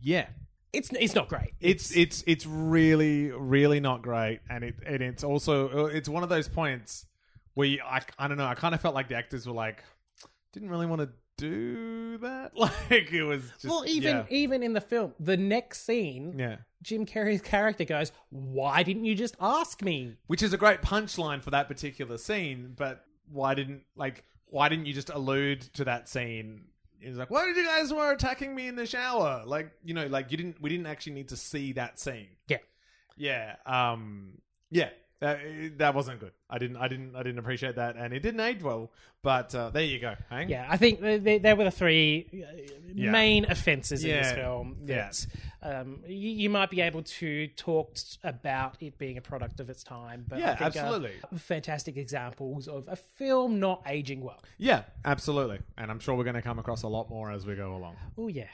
[0.00, 0.26] yeah,
[0.72, 1.52] It's it's not great.
[1.60, 6.28] it's it's it's really really not great, and it and it's also it's one of
[6.28, 7.06] those points
[7.54, 8.46] where you, I I don't know.
[8.46, 9.82] I kind of felt like the actors were like
[10.52, 12.52] didn't really want to do that.
[12.56, 14.24] Like it was just well, even yeah.
[14.30, 16.56] even in the film, the next scene, yeah.
[16.82, 21.42] Jim Carrey's character goes, "Why didn't you just ask me?" which is a great punchline
[21.42, 22.74] for that particular scene.
[22.76, 26.64] But why didn't like why didn't you just allude to that scene?
[27.00, 29.42] It's like, why did you guys were attacking me in the shower?
[29.44, 30.60] Like, you know, like you didn't.
[30.60, 32.28] We didn't actually need to see that scene.
[32.48, 32.58] Yeah.
[33.16, 33.56] Yeah.
[33.66, 34.38] Um.
[34.70, 34.90] Yeah.
[35.24, 36.32] That that wasn't good.
[36.50, 38.90] I didn't I didn't I didn't appreciate that, and it didn't age well.
[39.22, 40.14] But uh, there you go.
[40.28, 40.50] Hang.
[40.50, 43.10] Yeah, I think they, they, were the three uh, Yeah.
[43.10, 44.34] main offences in this Yeah.
[44.34, 44.76] film.
[44.84, 45.10] Yeah.
[45.62, 49.82] Um, you, you might be able to talk about it being a product of its
[49.82, 51.12] time, but Yeah, think, uh, absolutely.
[51.38, 54.42] fantastic examples of a film not aging well.
[54.58, 55.60] Yeah, absolutely.
[55.78, 57.96] And I'm sure we're going to come across a lot more as we go along.
[58.18, 58.48] Oh yeah.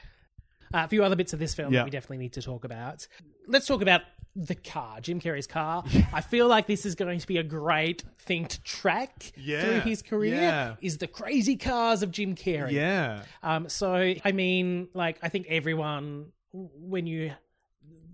[0.73, 1.79] Uh, a few other bits of this film Yeah.
[1.79, 3.05] that we definitely need to talk about.
[3.45, 4.03] Let's talk about
[4.35, 5.83] the car, Jim Carrey's car.
[6.13, 9.79] I feel like this is going to be a great thing to track Yeah, through
[9.81, 10.35] his career.
[10.35, 10.75] yeah.
[10.81, 12.71] Is the crazy cars of Jim Carrey.
[12.71, 13.23] Yeah.
[13.43, 17.33] Um, so I mean, like, I think everyone, when you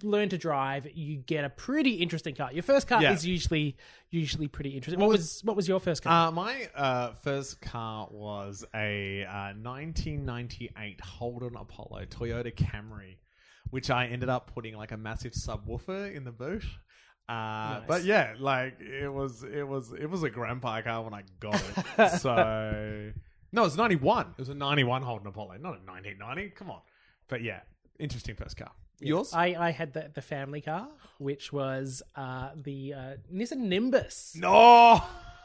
[0.04, 2.54] learn to drive, you get a pretty interesting car.
[2.54, 3.14] Your first car Yeah.
[3.14, 3.76] is usually
[4.12, 5.00] usually pretty interesting.
[5.00, 6.28] What was what was your first car?
[6.28, 13.18] Uh, my uh, first car was a uh, 1998 Holden Apollo Toyota Camry,
[13.70, 16.64] which I ended up putting like a massive subwoofer in the boot.
[17.30, 21.24] Uh, But yeah, like it was, it was, it was a grandpa car when I
[21.40, 21.62] got
[21.98, 22.10] it.
[22.22, 23.12] so
[23.52, 24.28] no, it was 91.
[24.32, 26.50] It was a 91 Holden Apollo, not a 1990.
[26.56, 26.82] Come on.
[27.28, 27.62] But yeah,
[28.00, 28.72] interesting first car.
[29.00, 29.32] Yours?
[29.34, 30.88] I, I had the, the family car,
[31.20, 33.00] which was uh, the uh,
[33.32, 35.04] Nissan Nimbus, no.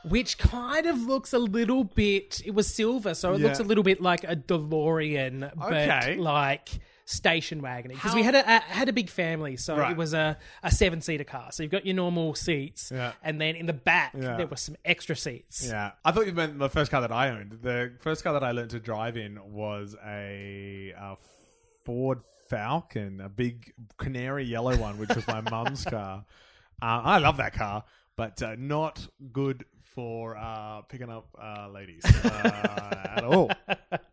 [0.08, 2.40] which kind of looks a little bit.
[2.46, 3.48] It was silver, so it Yeah.
[3.48, 6.16] looks a little bit like a DeLorean, but Okay.
[6.16, 6.70] like
[7.12, 7.90] station wagon.
[7.92, 9.92] Because we had a, a had a big family, so Right.
[9.92, 11.53] it was a, a seven seater car.
[11.53, 13.12] So you've got your normal seats, Yeah.
[13.22, 14.37] and then in the back Yeah.
[14.37, 15.66] there were some extra seats.
[15.68, 17.59] Yeah, I thought you meant the first car that I owned.
[17.62, 21.14] The first car that I learned to drive in was a, uh
[21.85, 26.25] Ford Falcon, a big canary yellow one, which was my mum's car.
[26.81, 27.85] Uh, I love that car,
[28.16, 33.51] but uh, not good for uh, picking up uh, ladies uh, at all.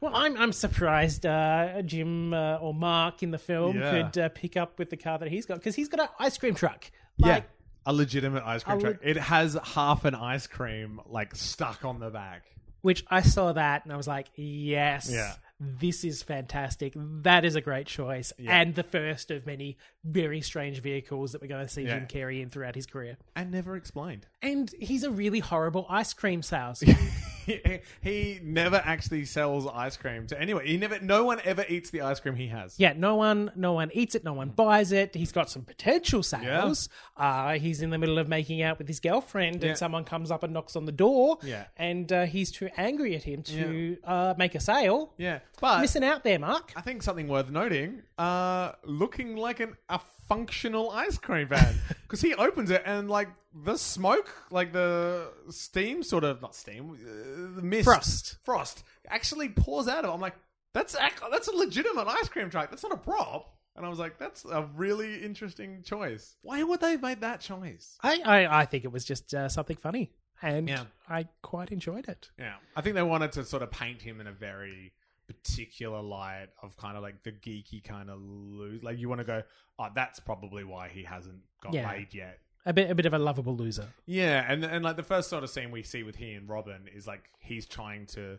[0.00, 3.90] Well, I'm I'm surprised uh, Jim uh, or Mark in the film Yeah.
[4.10, 6.36] could uh, pick up with the car that he's got because he's got an ice
[6.38, 6.90] cream truck.
[7.16, 7.42] yeah,
[7.86, 8.96] a legitimate ice cream A truck.
[9.02, 12.42] It has half an ice cream like stuck on the back.
[12.82, 15.32] which I saw that and I was like, yes, Yeah.
[15.58, 16.92] this is fantastic.
[16.96, 21.48] That is a great choice, and the first of many very strange vehicles that we're
[21.48, 21.98] going to see Yeah.
[21.98, 23.16] Jim Carrey in throughout his career.
[23.34, 24.26] And never explained.
[24.42, 26.96] And he's a really horrible ice cream salesman.
[27.46, 30.66] he, he never actually sells ice cream to anyone.
[30.66, 30.98] He never.
[31.00, 32.74] No one ever eats the ice cream he has.
[32.78, 34.24] Yeah, no one, no one eats it.
[34.24, 35.14] No one buys it.
[35.14, 36.88] He's got some potential sales.
[37.16, 39.70] Uh, he's in the middle of making out with his girlfriend, Yeah.
[39.70, 41.38] and someone comes up and knocks on the door.
[41.42, 41.66] Yeah.
[41.76, 45.12] and uh, he's too angry at him to uh, make a sale.
[45.16, 46.72] Yeah, but Missing out there, Mark.
[46.76, 48.02] I think something worth noting.
[48.18, 51.74] Uh, looking like an a functional ice cream van
[52.06, 56.90] because he opens it and like the smoke, like the steam, sort of not steam,
[56.92, 58.36] uh, the mist, Frost.
[58.44, 60.10] frost actually pours out of.
[60.10, 60.14] it.
[60.14, 60.36] I'm like,
[60.72, 62.70] that's ac- that's a legitimate ice cream truck.
[62.70, 63.52] That's not a prop.
[63.76, 66.36] And I was like, that's a really interesting choice.
[66.42, 67.98] Why would they have made that choice?
[68.02, 70.84] I, I, I think it was just uh, something funny, and Yeah.
[71.10, 72.30] I quite enjoyed it.
[72.38, 74.92] Yeah, I think they wanted to sort of paint him in a very
[75.26, 78.82] particular light of kind of like the geeky kind of lose.
[78.82, 79.42] Like you want to go,
[79.78, 81.90] oh, that's probably why he hasn't got Yeah.
[81.90, 82.38] laid yet.
[82.64, 83.86] A bit, a bit of a lovable loser.
[84.06, 86.88] Yeah, and and like the first sort of scene we see with he and Robin
[86.92, 88.38] is like he's trying to,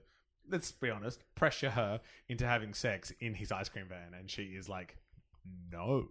[0.49, 4.43] let's be honest, pressure her into having sex in his ice cream van, and she
[4.43, 4.97] is like,
[5.71, 6.09] no.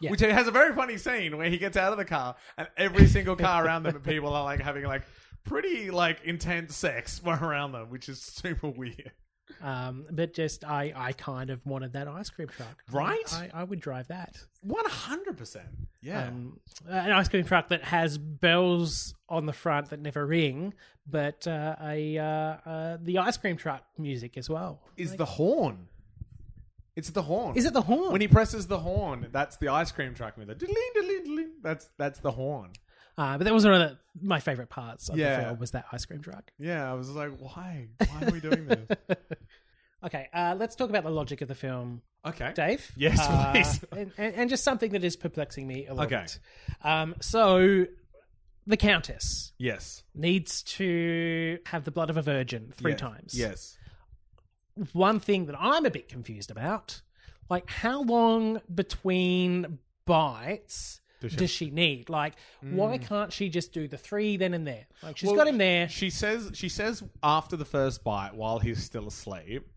[0.00, 0.10] Yeah.
[0.10, 3.06] Which has a very funny scene where he gets out of the car and every
[3.08, 5.02] single car around them, people are like having like
[5.44, 9.12] pretty like intense sex around them, which is super weird.
[9.60, 12.82] Um, but just I, I kind of wanted that ice cream truck.
[12.90, 13.32] Right?
[13.32, 14.36] I, I would drive that.
[14.62, 15.66] One hundred percent.
[16.00, 16.28] Yeah.
[16.28, 20.74] Um, an ice cream truck that has bells on the front that never ring,
[21.08, 24.80] but uh, a uh, uh, the ice cream truck music as well.
[24.96, 25.88] is the horn?
[26.96, 27.56] It's the horn.
[27.56, 28.10] Is it the horn?
[28.10, 29.28] when he presses the horn?
[29.30, 31.50] That's the ice cream truck with the diddling, diddling, diddling.
[31.62, 32.72] That's that's the horn.
[33.18, 35.36] Uh, but that was one of the, my favorite parts of Yeah.
[35.40, 36.50] the film was that ice cream truck.
[36.58, 37.88] Yeah, I was like, why?
[37.98, 38.88] Why are we doing this?
[40.04, 42.52] Okay, uh, let's talk about the logic of the film, Okay.
[42.54, 42.88] Dave.
[42.96, 43.84] Yes, Uh, please.
[43.92, 46.22] and, and, and just something that is perplexing me a little Okay.
[46.22, 46.38] bit.
[46.84, 47.84] Um, so,
[48.64, 50.04] the Countess Yes.
[50.14, 53.00] needs to have the blood of a virgin three Yes.
[53.00, 53.34] times.
[53.36, 53.76] Yes.
[54.92, 57.02] One thing that I'm a bit confused about,
[57.50, 62.08] like how long between bites Does does she- she, need?
[62.08, 63.02] Like, why hmm.
[63.02, 64.86] can't she just do the three then and there?
[65.02, 65.88] Like, she's Well, got him there.
[65.88, 69.68] She says she says after the first bite, while he's still asleep,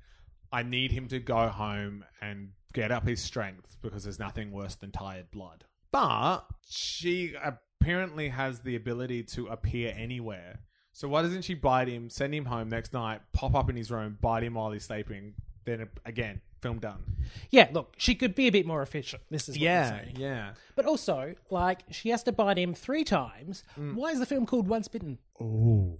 [0.52, 4.76] I need him to go home and get up his strength because there's nothing worse
[4.76, 5.66] than tired blood.
[5.92, 10.60] But she apparently has the ability to appear anywhere.
[10.94, 13.90] So why doesn't she bite him, send him home next night, pop up in his
[13.92, 15.34] room, bite him while he's sleeping,
[15.66, 17.04] then again film done.
[17.50, 19.22] Yeah, look, she could be a bit more efficient.
[19.30, 20.16] This is what I'm saying.
[20.18, 20.54] yeah.
[20.76, 23.64] But also, like, she has to bite him three times.
[23.78, 23.96] Mm.
[23.96, 25.18] Why is the film called Once Bitten?
[25.40, 25.98] Oh,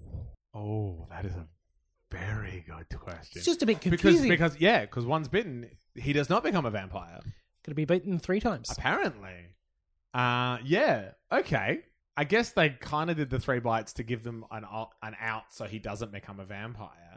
[0.54, 1.48] oh, that is a
[2.12, 3.32] very good question.
[3.36, 4.30] It's just a bit because confusing.
[4.30, 7.20] because yeah, because once bitten, he does not become a vampire.
[7.66, 8.72] To be beaten three times.
[8.72, 9.56] Apparently,
[10.14, 11.82] uh, yeah, okay.
[12.18, 15.16] I guess they kind of did the three bites to give them an o- an
[15.22, 17.11] out, so he doesn't become a vampire,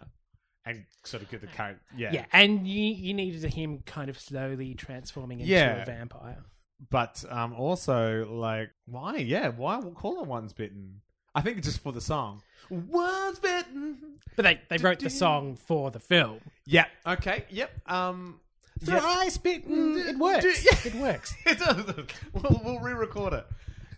[0.66, 2.12] and sort of give the character, yeah.
[2.12, 5.83] Yeah, and you you needed him kind of slowly transforming into Yeah.
[5.83, 6.44] a vampire.
[6.90, 9.16] But um, also, like, why?
[9.16, 11.00] Yeah, why will call it once bitten?
[11.35, 12.42] I think just for the song.
[12.70, 13.98] Once bitten.
[14.37, 16.40] But they, they wrote the song for the film.
[16.66, 16.87] Yeah.
[17.07, 17.44] Okay.
[17.50, 17.70] Yep.
[17.87, 18.40] Um.
[18.81, 19.00] yeah.
[19.00, 19.96] Thrice bitten.
[19.98, 20.66] It works.
[20.87, 21.35] It works.
[21.46, 21.85] it does.
[22.33, 23.46] We'll, we'll re-record it.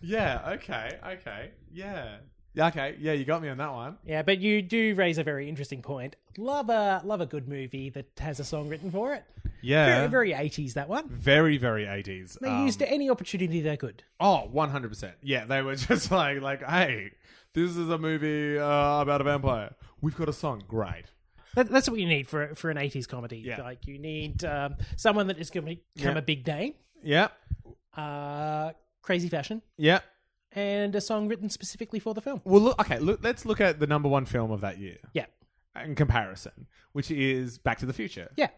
[0.01, 0.41] Yeah.
[0.53, 0.97] Okay.
[1.05, 1.51] Okay.
[1.71, 2.17] Yeah.
[2.57, 2.67] Yeah.
[2.67, 2.95] Okay.
[2.99, 3.13] Yeah.
[3.13, 3.97] You got me on that one.
[4.05, 6.15] Yeah, but you do raise a very interesting point.
[6.37, 9.23] Love a love a good movie that has a song written for it.
[9.61, 9.85] Yeah.
[9.99, 11.07] Very very eighties that one.
[11.09, 12.37] very, very eighties.
[12.41, 14.03] They used any opportunity they could.
[14.19, 15.15] Oh, 100 percent.
[15.21, 15.45] Yeah.
[15.45, 17.11] They were just like, like, hey,
[17.53, 19.75] this is a movie uh, about a vampire.
[20.01, 20.63] We've got a song.
[20.67, 21.05] Great.
[21.55, 23.37] That, that's what you need for for an eighties comedy.
[23.39, 23.61] Yeah.
[23.61, 26.19] Like you need um, someone that is going to become Yeah.
[26.19, 27.27] a big name, Yeah.
[27.95, 29.99] uh, crazy fashion, Yeah.
[30.57, 32.41] And a song written specifically for the film.
[32.43, 32.79] Well, look.
[32.81, 32.99] Okay.
[32.99, 33.19] Look.
[33.23, 35.25] Let's look at the number one film of that year Yeah,
[35.83, 38.29] in comparison, which is Back to the Future.
[38.35, 38.49] yeah.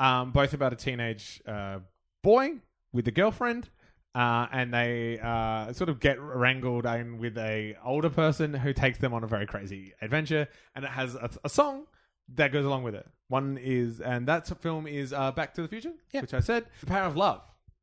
[0.00, 1.78] um, both about a teenage uh,
[2.22, 2.54] boy
[2.92, 3.68] with a girlfriend,
[4.14, 8.98] uh, and they uh, sort of get wrangled in with a older person who takes
[8.98, 11.86] them on a very crazy adventure, and it has a, a song
[12.34, 13.06] that goes along with it.
[13.28, 16.20] One is, and that film is uh, Back to the Future, Yeah.
[16.22, 17.42] which I said, "The Power of Love,"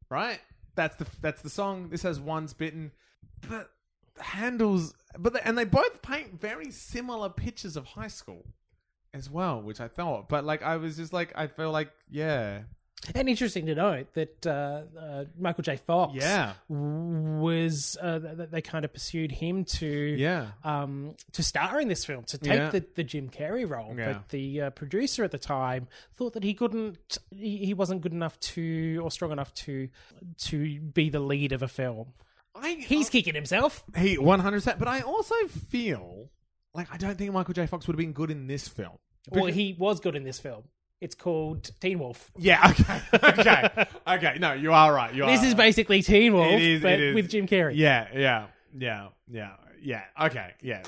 [0.09, 0.39] right?
[0.75, 1.89] That's the that's the song.
[1.89, 2.91] This has once bitten,
[3.49, 3.71] but
[4.19, 8.45] handles, but they, and they both paint very similar pictures of high school
[9.13, 10.29] as well, which I thought.
[10.29, 12.61] But like, I was just like, I feel like, yeah,
[13.15, 15.75] And interesting to note that uh, uh, Michael J.
[15.77, 21.81] Fox yeah, was uh, th- they kind of pursued him to yeah, um, to star
[21.81, 22.69] in this film to take Yeah.
[22.69, 24.13] the, the Jim Carrey role, Yeah.
[24.13, 28.13] but the uh, producer at the time thought that he couldn't he, he wasn't good
[28.13, 29.89] enough to or strong enough to
[30.43, 32.13] to be the lead of a film.
[32.55, 33.83] I He's kicking himself.
[33.97, 34.79] he one hundred percent.
[34.79, 35.35] But I also
[35.69, 36.29] feel
[36.73, 37.65] like I don't think Michael J.
[37.67, 38.97] Fox would have been good in this film.
[39.29, 40.63] Well, he was good in this film.
[40.99, 42.31] It's called Teen Wolf.
[42.37, 42.73] Yeah.
[43.13, 43.39] Okay.
[43.41, 43.85] Okay.
[44.07, 44.37] okay.
[44.39, 45.13] No, you are right.
[45.13, 45.31] You are.
[45.31, 45.57] This is right.
[45.57, 47.73] basically Teen Wolf, It is, but with Jim Carrey.
[47.75, 50.03] Yeah, yeah, yeah, yeah, yeah.
[50.25, 50.83] Okay, yeah.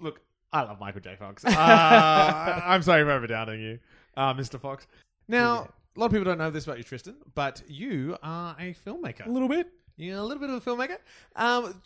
[0.00, 0.20] Look,
[0.52, 1.16] I love Michael J.
[1.18, 1.44] Fox.
[1.44, 1.50] Uh,
[2.64, 3.78] I'm sorry for overdowning you,
[4.16, 4.60] uh, Mr.
[4.60, 4.86] Fox.
[5.28, 8.74] Now, a lot of people don't know this about you, Tristan, but you are a
[8.86, 9.26] filmmaker.
[9.26, 9.68] a little bit.
[9.96, 10.98] You're a little bit of a filmmaker.
[11.36, 11.80] Um,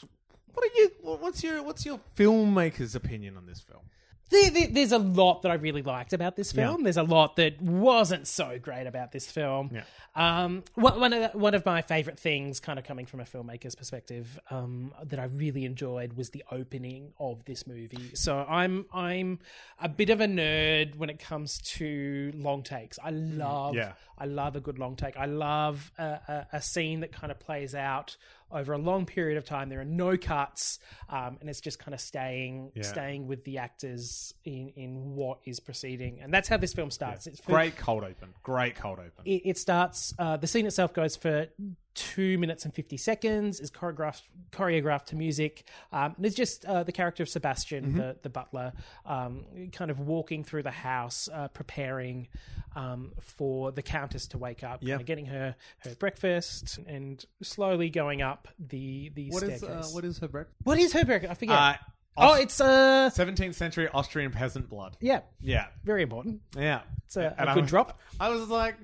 [0.54, 0.90] what are you?
[1.02, 3.82] What's your What's your filmmaker's opinion on this film?
[4.30, 6.82] There, there- there's a lot that I really liked about this film.
[6.82, 9.70] There's a lot that wasn't so great about this film.
[9.72, 9.84] Yeah.
[10.14, 13.24] Um, one one of the- one of my favorite things, kind of coming from a
[13.24, 18.14] filmmaker's perspective, um, that I really enjoyed was the opening of this movie.
[18.14, 19.38] So I'm I'm
[19.80, 22.98] a bit of a nerd when it comes to long takes.
[23.02, 23.92] I love Yeah.
[24.20, 25.16] I love a good long take.
[25.16, 28.16] I love a, a, a scene that kind of plays out
[28.50, 29.68] over a long period of time.
[29.68, 32.82] There are no cuts, um, and it's just kind of staying Yeah.
[32.82, 37.26] staying with the actors in in what is proceeding, and that's how this film starts.
[37.26, 38.34] It's for- Great cold open.
[38.42, 39.24] Great cold open.
[39.24, 40.14] it, it starts.
[40.18, 41.46] Uh, the scene itself goes for
[41.94, 43.60] two minutes and fifty seconds.
[43.60, 44.22] Is choreographed
[44.52, 45.64] choreographed to music.
[45.92, 47.96] Um, and it's just uh, the character of Sebastian, Mm-hmm.
[47.98, 48.72] the the butler,
[49.06, 52.28] um, kind of walking through the house, uh, preparing
[52.76, 54.80] um, for the countess to wake up.
[54.82, 54.94] Yeah.
[54.94, 59.86] kinda getting her her breakfast and slowly going up the the What is staircase.
[59.86, 60.56] uh, what is her breakfast?
[60.64, 61.30] what is her breakfast?
[61.30, 61.58] I forget.
[61.58, 61.74] Uh,
[62.16, 64.96] oh, it's uh, 17th century Austrian peasant blood.
[65.00, 66.40] yeah, Yeah, very important.
[66.56, 66.80] yeah.
[67.06, 68.00] It's a, a I good was- drop.
[68.20, 68.74] I was like,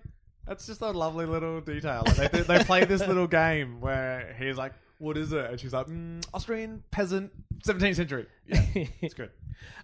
[0.47, 2.03] that's just a lovely little detail.
[2.19, 5.51] Like, they, they play this little game where he's like, what is it?
[5.51, 7.33] And she's like, mm, Austrian peasant,
[7.67, 8.27] 17th century.
[8.47, 8.63] Yeah,
[9.01, 9.31] it's good.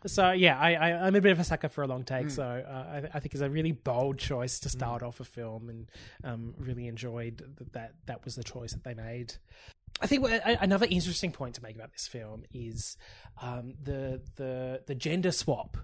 [0.06, 2.24] So yeah, I, I I'm a bit of a sucker for a long take.
[2.24, 2.28] Hmm.
[2.30, 5.68] So uh, I, I think it's a really bold choice to start off a film,
[5.68, 5.90] and
[6.24, 9.34] um, really enjoyed that, that that was the choice that they made.
[10.00, 12.96] I think another interesting point to make about this film is
[13.42, 15.76] um, the the the gender swap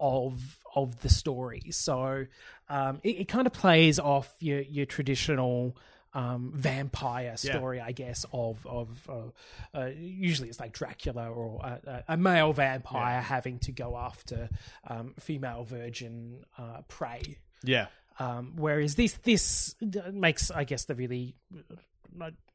[0.00, 1.62] of of the story.
[1.70, 2.26] So
[2.68, 5.76] um, it, it kind of plays off your your traditional
[6.14, 8.24] um, vampire story, I guess.
[8.32, 13.72] Of of uh, uh, usually it's like Dracula or a, a- male vampire having to
[13.72, 14.48] go after
[14.86, 17.38] um, female virgin uh, prey.
[17.62, 17.86] Yeah.
[18.18, 19.74] Um, whereas this this
[20.12, 21.34] makes, I guess, the really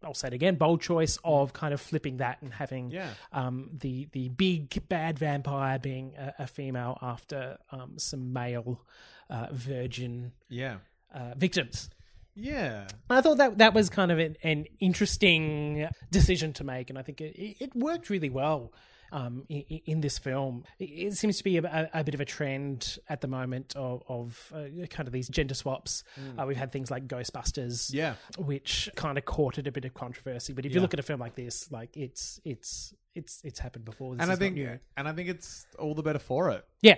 [0.04, 3.10] I'll say it again, bold choice of kind of flipping that and having Yeah.
[3.34, 8.82] um, the the big bad vampire being a, a female after um, some male
[9.30, 10.78] uh, virgin Yeah.
[11.14, 11.90] uh, victims.
[12.36, 12.88] Yeah.
[13.10, 17.02] I thought that that was kind of an, an interesting decision to make, and I
[17.02, 18.72] think it, it worked really well
[19.12, 20.64] um, in, in, this film.
[20.80, 24.54] It, seems to be a, a, bit of a trend at the moment of, of
[24.56, 26.04] uh, kind of these gender swaps.
[26.20, 26.42] Mm.
[26.42, 30.54] Uh, we've had things like Ghostbusters, yeah, which kind of courted a bit of controversy.
[30.54, 30.76] But if yeah.
[30.76, 34.16] you look at a film like this, like it's it's it's it's happened before.
[34.16, 34.58] This and I think
[34.98, 36.66] and I think it's all the better for it.
[36.82, 36.96] Yeah,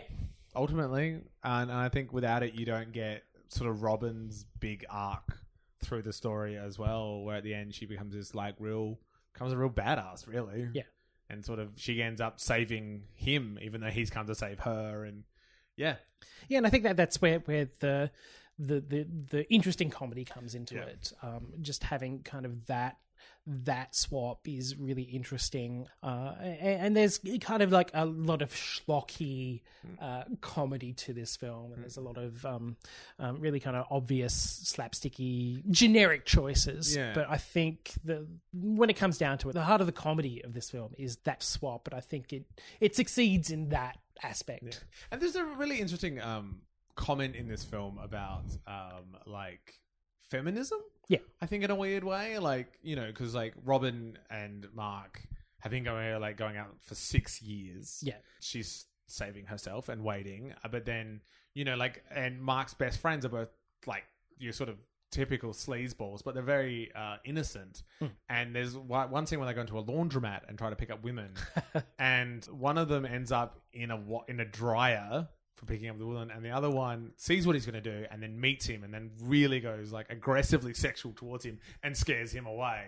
[0.55, 5.37] ultimately, and, and I think without it, you don't get sort of Robin's big arc
[5.83, 8.97] through the story as well, where at the end she becomes this like real,
[9.33, 10.69] becomes a real badass, really.
[10.73, 10.83] Yeah.
[11.31, 15.05] And sort of she ends up saving him, even though he's come to save her,
[15.05, 15.23] and
[15.77, 15.95] yeah,
[16.49, 18.11] yeah, and I think that that's where where the
[18.59, 20.81] the the, the interesting comedy comes into yeah.
[20.81, 21.13] it.
[21.23, 22.97] Um, just having kind of that
[23.47, 25.87] that swap is really interesting.
[26.03, 29.61] Uh, and, and, there's kind of like a lot of schlocky
[29.99, 32.77] uh, comedy to this film, and there's a lot of um,
[33.17, 36.95] um, really kind of obvious slapsticky generic choices.
[36.95, 37.13] Yeah.
[37.13, 40.43] But I think the when it comes down to it, the heart of the comedy
[40.43, 41.83] of this film is that swap.
[41.83, 42.45] But I think it
[42.79, 44.63] it succeeds in that aspect.
[44.63, 44.71] Yeah.
[45.11, 46.61] And there's a really interesting um,
[46.95, 49.79] comment in this film about um, like
[50.29, 50.79] feminism.
[51.07, 55.21] Yeah, I think in a weird way, like you know, because like Robin and Mark
[55.59, 57.99] have been going like going out for six years.
[58.01, 61.21] Yeah, she's saving herself and waiting, uh, but then
[61.53, 63.49] you know, like, and Mark's best friends are both
[63.85, 64.03] like
[64.37, 64.77] you sort of
[65.11, 67.83] typical sleazeballs, but they're very uh, innocent.
[68.01, 68.11] Mm.
[68.29, 71.03] And there's one scene where they go into a laundromat and try to pick up
[71.03, 71.33] women,
[71.99, 76.05] and one of them ends up in a in a dryer for picking up the
[76.05, 78.83] woman, and the other one sees what he's going to do and then meets him
[78.83, 82.85] and then really goes like aggressively sexual towards him and scares him away.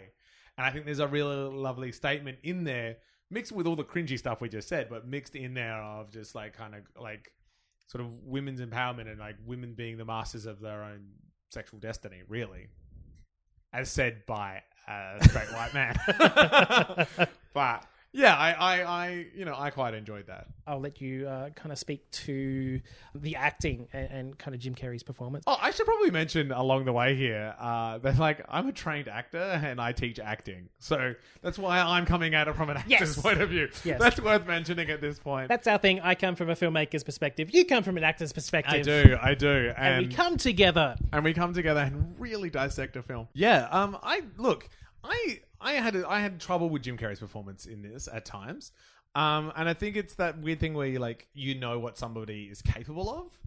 [0.57, 2.97] And I think there's a really lovely statement in there,
[3.29, 6.35] mixed with all the cringy stuff we just said, but mixed in there of just
[6.35, 7.31] like kind of like
[7.87, 11.05] sort of women's empowerment and like women being the masters of their own
[11.49, 12.67] sexual destiny, really.
[13.71, 15.95] As said by a straight white man.
[17.53, 20.45] but yeah, I, I, I, you know, I quite enjoyed that.
[20.67, 22.79] I'll let you uh, kind of speak to
[23.15, 25.43] the acting and, and, kind of Jim Carrey's performance.
[25.47, 29.07] Oh, I should probably mention along the way here uh, that like I'm a trained
[29.07, 32.91] actor and I teach acting, so that's why I'm coming at it from an actor's
[32.91, 33.21] yes.
[33.21, 33.69] point of view.
[33.83, 33.99] Yes.
[33.99, 35.49] that's worth mentioning at this point.
[35.49, 35.99] That's our thing.
[35.99, 37.49] I come from a filmmaker's perspective.
[37.51, 38.73] You come from an actor's perspective.
[38.73, 42.51] I do, I do, and, and we come together, and we come together and really
[42.51, 43.27] dissect a film.
[43.33, 44.69] Yeah, um, I look.
[45.03, 48.71] I I had I had trouble with Jim Carrey's performance in this at times,
[49.15, 52.43] um, and I think it's that weird thing where you like you know what somebody
[52.51, 53.39] is capable of,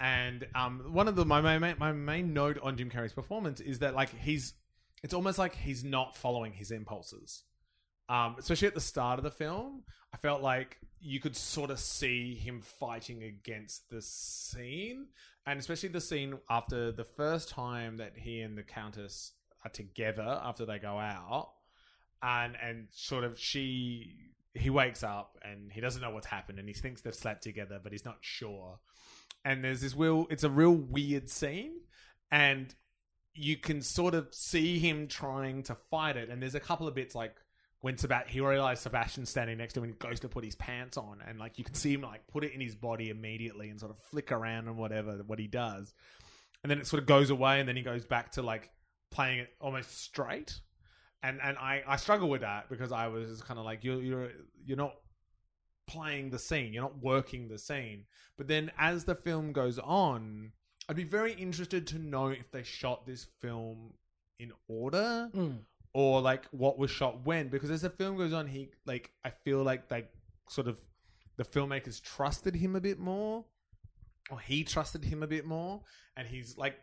[0.00, 3.80] and um, one of the my main my main note on Jim Carrey's performance is
[3.80, 4.54] that like he's
[5.02, 7.44] it's almost like he's not following his impulses,
[8.08, 9.82] um, especially at the start of the film.
[10.12, 15.06] I felt like you could sort of see him fighting against the scene,
[15.46, 19.32] and especially the scene after the first time that he and the Countess
[19.64, 21.50] are together after they go out,
[22.22, 24.16] and and sort of she
[24.54, 27.78] he wakes up and he doesn't know what's happened and he thinks they've slept together
[27.82, 28.78] but he's not sure.
[29.44, 31.80] And there's this real it's a real weird scene
[32.30, 32.74] and
[33.34, 36.94] you can sort of see him trying to fight it and there's a couple of
[36.94, 37.36] bits like
[37.80, 40.56] when Seb- he realizes Sebastian's standing next to him and he goes to put his
[40.56, 43.68] pants on and like you can see him like put it in his body immediately
[43.70, 45.94] and sort of flick around and whatever what he does.
[46.62, 48.70] And then it sort of goes away and then he goes back to like
[49.10, 50.58] playing it almost straight.
[51.22, 54.30] And and I, I struggle with that because I was kind of like you're you're
[54.64, 54.94] you're not
[55.88, 58.04] playing the scene, you're not working the scene.
[58.36, 60.52] But then as the film goes on,
[60.88, 63.92] I'd be very interested to know if they shot this film
[64.38, 65.58] in order mm.
[65.92, 69.30] or like what was shot when because as the film goes on he like I
[69.30, 70.04] feel like they
[70.48, 70.80] sort of
[71.36, 73.44] the filmmakers trusted him a bit more
[74.30, 75.80] or he trusted him a bit more
[76.16, 76.78] and he's like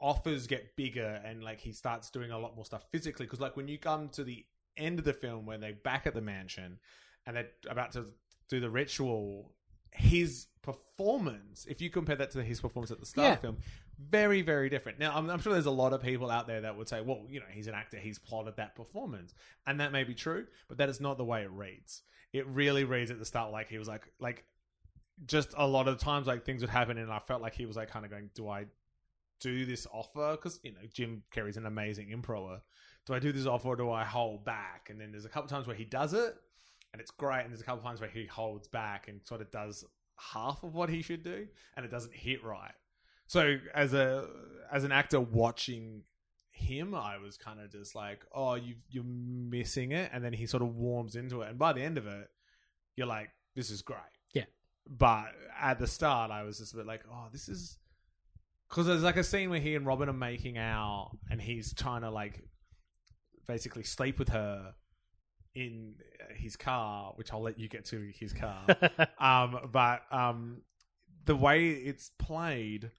[0.00, 3.56] offers get bigger and like he starts doing a lot more stuff physically because like
[3.56, 4.44] when you come to the
[4.76, 6.78] end of the film where they're back at the mansion
[7.26, 8.06] and they're about to
[8.48, 9.52] do the ritual
[9.92, 13.32] his performance if you compare that to his performance at the start yeah.
[13.32, 13.56] of the film
[13.98, 16.76] very very different now I'm, I'm, sure there's a lot of people out there that
[16.76, 19.34] would say well you know he's an actor he's plotted that performance
[19.66, 22.84] and that may be true but that is not the way it reads it really
[22.84, 24.44] reads at the start like he was like like
[25.26, 27.76] just a lot of times like things would happen and i felt like he was
[27.76, 28.64] like kind of going do i
[29.40, 32.60] do this offer because you know Jim Carrey's an amazing improver.
[33.06, 34.88] Do I do this offer or do I hold back?
[34.90, 36.36] And then there's a couple times where he does it,
[36.92, 37.42] and it's great.
[37.42, 39.84] And there's a couple times where he holds back and sort of does
[40.16, 42.72] half of what he should do, and it doesn't hit right.
[43.26, 44.28] So as a
[44.72, 46.02] as an actor watching
[46.50, 50.46] him, I was kind of just like, oh, you you're missing it, and then he
[50.46, 52.28] sort of warms into it, and by the end of it,
[52.96, 54.00] you're like, this is great.
[54.34, 54.44] Yeah.
[54.88, 55.26] But
[55.58, 57.78] at the start, I was just a bit like, oh, this is
[58.70, 62.02] Because there's like a scene where he and Robin are making out, and he's trying
[62.02, 62.40] to like
[63.46, 64.74] basically sleep with her
[65.54, 65.94] in
[66.36, 68.64] his car, which I'll let you get to his car.
[69.18, 70.62] um, but um,
[71.24, 72.90] the way it's played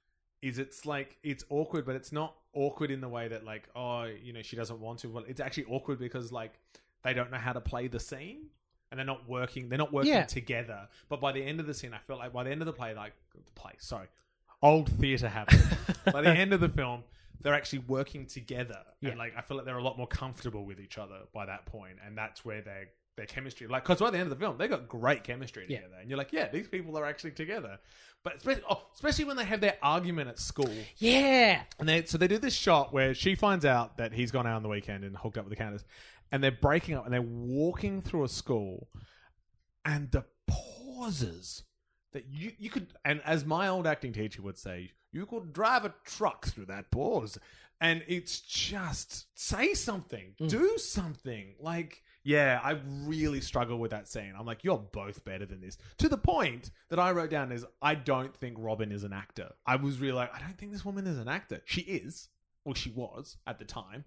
[0.41, 4.03] is it's like it's awkward, but it's not awkward in the way that like oh
[4.22, 5.09] you know she doesn't want to.
[5.09, 6.53] Well, it's actually awkward because like
[7.03, 8.47] they don't know how to play the scene.
[8.91, 9.69] And they're not working.
[9.69, 10.26] They're not working Yeah.
[10.26, 10.89] together.
[11.07, 12.74] But by the end of the scene, I felt like by the end of the
[12.74, 14.07] play, like the play, sorry,
[14.62, 15.59] old theatre habit.
[16.12, 17.03] by the end of the film,
[17.41, 19.09] they're actually working together, Yeah.
[19.09, 21.66] and like I feel like they're a lot more comfortable with each other by that
[21.66, 24.57] point, and that's where their their chemistry, like, because by the end of the film,
[24.57, 25.80] they got great chemistry Yeah.
[25.80, 27.78] together, and you're like, yeah, these people are actually together.
[28.24, 31.64] But especially, oh, especially when they have their argument at school, yeah.
[31.80, 34.55] and they so they do this shot where she finds out that he's gone out
[34.57, 35.84] on the weekend and hooked up with the countess,
[36.32, 38.88] and they're breaking up and they're walking through a school,
[39.84, 41.64] and the pauses
[42.14, 45.86] that you you could and as my old acting teacher would say, you could drive
[45.86, 47.38] a truck through that pause,
[47.80, 50.49] and it's just say something, mm.
[50.49, 52.03] do something, like.
[52.24, 54.34] Yeah, I really struggle with that scene.
[54.38, 55.80] I'm like, you're both better than this.
[55.97, 59.49] To the point that I wrote down is, I don't think Robin is an actor.
[59.66, 61.62] I was really like, I don't think this woman is an actor.
[61.66, 62.30] She is,
[62.64, 64.05] or she was at the time.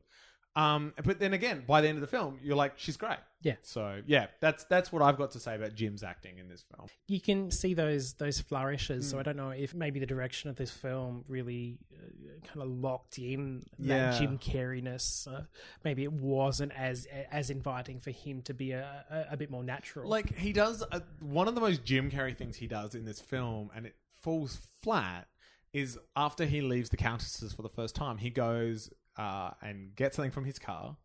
[0.57, 3.19] Um, but then again, by the end of the film, you're like, she's great.
[3.43, 3.57] Yeah.
[3.63, 6.89] So yeah, that's that's what I've got to say about Jim's acting in this film.
[7.09, 9.05] you can see those those flourishes.
[9.07, 9.11] Hmm.
[9.11, 12.69] So I don't know if maybe the direction of this film really uh, kind of
[12.69, 14.13] locked in Yeah.
[14.13, 15.27] that Jim Carreyness.
[15.27, 15.43] Uh,
[15.83, 19.65] maybe it wasn't as as inviting for him to be a, a, a bit more
[19.65, 20.09] natural.
[20.09, 23.21] Like he does a, one of the most Jim Carrey things he does in this
[23.21, 25.27] film, and it falls flat.
[25.73, 30.17] Is after he leaves the Countesses for the first time, he goes uh, and gets
[30.17, 30.97] something from his car,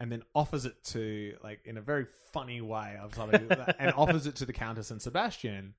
[0.00, 3.48] and then offers it to like in a very funny way of something,
[3.78, 5.74] and offers it to the Countess and Sebastian,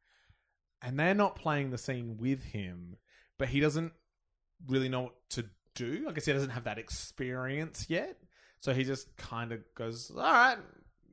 [0.81, 2.97] and they're not playing the scene with him,
[3.37, 3.93] but he doesn't
[4.67, 6.05] really know what to do.
[6.09, 8.17] I guess he doesn't have that experience yet,
[8.59, 10.57] so he just kind of goes, "All right,"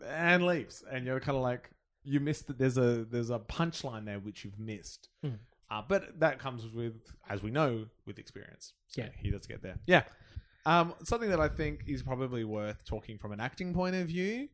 [0.07, 1.71] and leaves, and you're kind of like,
[2.03, 2.59] you missed that.
[2.59, 5.09] There's a there's a punchline there which you've missed.
[5.23, 5.31] Hmm.
[5.69, 6.95] Uh, but that comes with,
[7.29, 8.75] as we know, with experience.
[8.87, 9.09] So Yeah.
[9.21, 9.77] he does get there.
[9.87, 10.05] Yeah.
[10.67, 14.49] Um, something that I think is probably worth talking from an acting point of view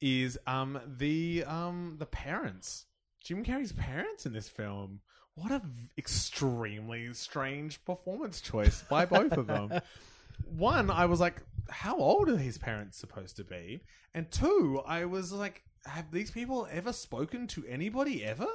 [0.00, 2.84] is um, the um, the parents.
[3.24, 5.00] Jim Carrey's parents in this film.
[5.36, 9.80] What a v- extremely strange performance choice by both of them.
[10.56, 13.82] One, I was like, how old are his parents supposed to be?
[14.14, 18.48] And two, I was like, have these people ever spoken to anybody ever?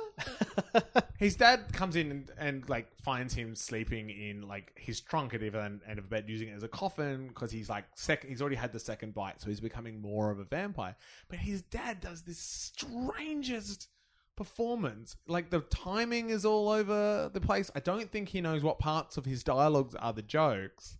[1.20, 5.42] his dad comes in and, and like finds him sleeping in like his trunk at
[5.42, 8.30] the end, end of a bed using it as a coffin because he's like second
[8.30, 10.96] he's already had the second bite so he's becoming more of a vampire
[11.28, 13.90] but his dad does this strangest
[14.36, 18.80] performance like the timing is all over the place i don't think he knows what
[18.80, 20.98] parts of his dialogues are the jokes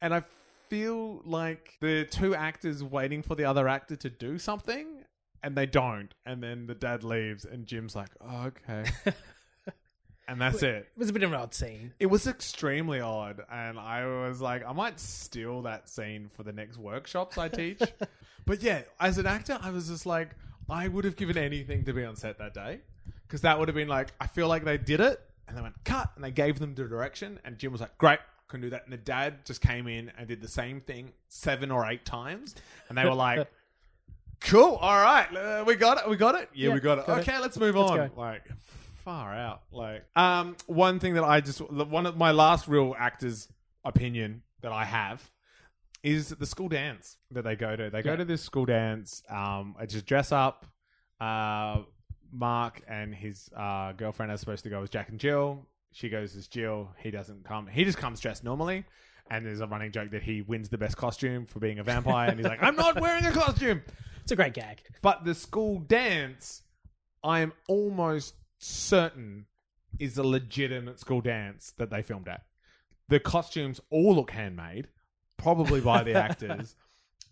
[0.00, 0.22] and i
[0.68, 4.86] feel like the two actors waiting for the other actor to do something
[5.42, 6.12] and they don't.
[6.24, 8.90] And then the dad leaves and jim's like oh, okay.
[10.28, 10.88] And that's it it.
[10.96, 11.92] was a bit of an odd scene.
[12.00, 16.52] it was extremely odd and i was like i might steal that scene for the
[16.52, 17.80] next workshops i teach.
[18.44, 20.30] But yeah as an actor i was just like
[20.68, 22.80] i would have given anything to be on set that day
[23.26, 25.76] because that would have been like i feel like they did it and they went
[25.84, 28.18] cut and they gave them the direction and jim was like great
[28.48, 28.84] can do that.
[28.84, 32.54] And the dad just came in and did the same thing seven or eight times.
[32.88, 33.48] And they were like
[34.40, 36.48] cool all right uh, we got it we got it.
[36.54, 37.06] Yeah, Yeah, we got it.
[37.06, 37.22] got it.
[37.28, 38.08] okay let's move Let's on.
[38.08, 38.10] go.
[38.16, 38.42] like
[39.04, 39.62] far out.
[39.72, 43.48] Like um one thing that i just one of my last real actors
[43.84, 45.22] opinion that i have
[46.02, 48.16] is the school dance that they go to they go Yeah.
[48.16, 50.66] to this school dance um it's just dress up
[51.20, 51.82] uh
[52.32, 55.66] mark and his uh girlfriend are supposed to go as jack and jill
[55.96, 58.84] she goes as jill he doesn't come he just comes dressed normally
[59.30, 62.28] and there's a running joke that he wins the best costume for being a vampire
[62.28, 63.82] and he's like i'm not wearing a costume
[64.22, 64.82] It's a great gag.
[65.02, 66.62] but the school dance,
[67.22, 69.46] I am almost certain
[69.98, 72.42] is a legitimate school dance that they filmed at.
[73.08, 74.88] The costumes all look handmade,
[75.36, 76.74] probably by the actors.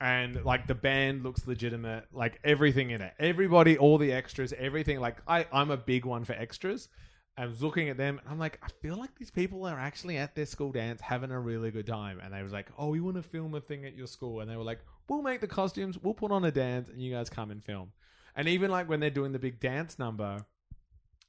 [0.01, 3.13] And like the band looks legitimate, like everything in it.
[3.19, 4.99] Everybody, all the extras, everything.
[5.01, 6.89] Like I, I'm a big one for extras.
[7.37, 10.19] I was looking at them and I'm like, I feel like these people are actually
[10.19, 12.21] at their school dance having a really good time.
[12.23, 14.41] And they was like, Oh, we want to film a thing at your school.
[14.41, 17.13] And they were like, We'll make the costumes, we'll put on a dance, and you
[17.13, 17.93] guys come and film.
[18.37, 20.39] And even like when they're doing the big dance number,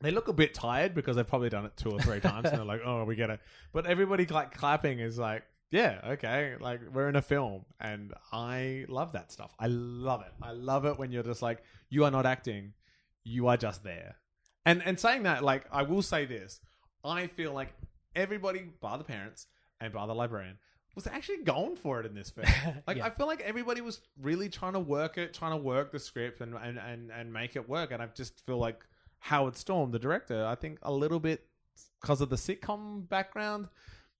[0.02, 2.58] they look a bit tired because they've probably done it two or three times and
[2.58, 3.40] they're like, Oh, we get it.
[3.74, 6.54] But everybody like clapping is like, Yeah, okay.
[6.60, 7.66] Like we're in a film.
[7.80, 9.56] And I love that stuff.
[9.58, 10.34] I love it.
[10.40, 12.74] I love it when you're just like, you are not acting,
[13.24, 14.18] you are just there.
[14.66, 16.60] And and saying that, like, I will say this.
[17.04, 17.74] I feel like
[18.16, 19.48] everybody, bar the parents
[19.80, 20.58] and bar the librarian,
[20.96, 22.48] was actually going for it in this film.
[22.88, 23.06] Like Yeah.
[23.06, 26.42] I feel like everybody was really trying to work it, trying to work the script
[26.42, 27.92] and and and, and make it work.
[27.92, 28.84] And I just feel like
[29.20, 31.46] Howard Storm, the director, I think a little bit
[32.02, 33.68] because of the sitcom background,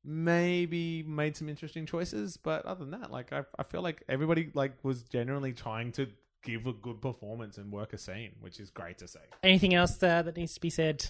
[0.04, 2.38] maybe made some interesting choices.
[2.38, 6.08] But other than that, like I, I feel like everybody like was genuinely trying to
[6.46, 9.20] give a good performance and work a scene, which is great to see.
[9.44, 11.06] Anything else uh, that needs to be said?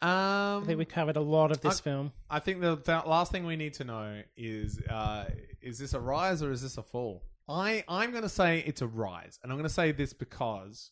[0.00, 2.12] Um, I think we covered a lot of this I- film.
[2.30, 5.26] I think the, the last thing we need to know is uh,
[5.60, 7.24] is this a rise or is this a fall?
[7.48, 10.90] I I'm going to say it's a rise, and I'm going to say this because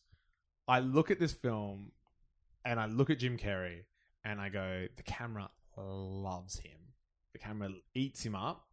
[0.67, 1.91] I look at this film
[2.65, 3.83] and I look at Jim Carrey
[4.25, 6.77] and I go, the camera loves him.
[7.31, 8.65] The camera eats him up,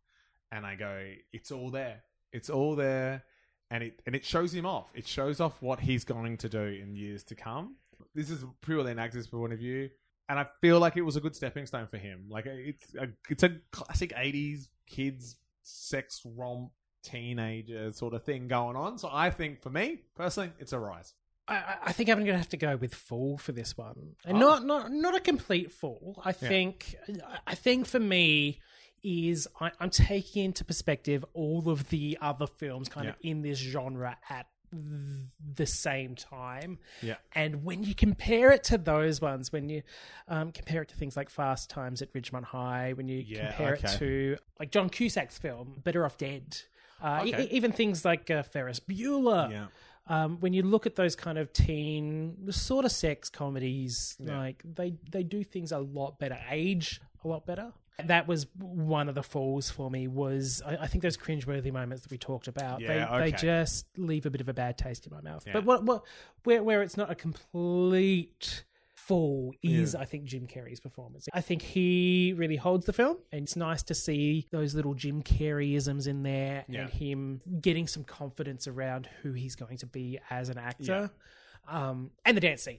[0.51, 2.03] and I go, it's all there.
[2.33, 3.23] It's all there,
[3.71, 4.91] and it and it shows him off.
[4.95, 7.77] It shows off what he's going to do in years to come.
[8.15, 9.91] This is purely an actor's point of view
[10.29, 12.27] and I feel like it was a good stepping stone for him.
[12.29, 16.71] Like it's a, it's a classic '80s kids sex romp
[17.03, 18.99] teenager sort of thing going on.
[18.99, 21.15] So I think for me personally, it's a rise.
[21.47, 24.39] I- I, think I'm going to have to go with full for this one, and
[24.39, 24.41] Oh.
[24.41, 26.23] not not not a complete full.
[26.25, 26.95] I think
[27.47, 28.61] I think for me
[29.05, 33.59] is I, I'm taking into perspective all of the other films kind of in this
[33.59, 34.47] genre at
[35.55, 36.79] the same time.
[37.01, 37.15] Yeah.
[37.33, 39.83] And when you compare it to those ones, when you
[40.27, 43.75] um, compare it to things like Fast Times at Ridgemont High, when you Yeah, compare
[43.75, 43.89] okay.
[43.95, 46.57] it to like John Cusack's film Better Off Dead,
[47.01, 47.45] uh, Okay.
[47.45, 49.67] e- even things like uh, Ferris Bueller, Yeah.
[50.09, 54.39] um, when you look at those kind of teen sort of sex comedies, Yeah.
[54.39, 57.73] like they they do things a lot better, age a lot better.
[58.03, 60.09] That was one of the falls for me.
[60.09, 62.81] Was I, I think those cringeworthy moments that we talked about?
[62.81, 63.31] Yeah, they okay.
[63.31, 65.45] they just leave a bit of a bad taste in my mouth.
[65.47, 65.53] Yeah.
[65.53, 66.03] But what what
[66.43, 68.65] where where it's not a complete
[68.95, 70.01] fall is Yeah.
[70.01, 71.29] I think Jim Carrey's performance.
[71.33, 75.23] I think he really holds the film, and it's nice to see those little Jim
[75.23, 76.83] Carreyisms in there, Yeah.
[76.83, 81.11] and him getting some confidence around who he's going to be as an actor.
[81.69, 82.79] Um, and the dance scene.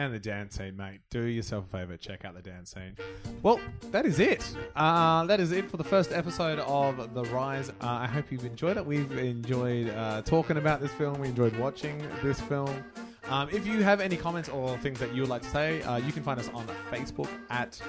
[0.00, 1.00] And the dance scene, mate.
[1.10, 2.96] Do yourself a favor, check out the dance scene.
[3.42, 4.50] Well, that is it.
[4.74, 7.68] Uh, that is it for the first episode of The Rise.
[7.68, 8.86] Uh, I hope you've enjoyed it.
[8.86, 11.20] We've enjoyed uh, talking about this film.
[11.20, 12.82] We enjoyed watching this film.
[13.30, 15.96] Um, if you have any comments or things that you would like to say, uh,
[15.98, 17.80] you can find us on Facebook at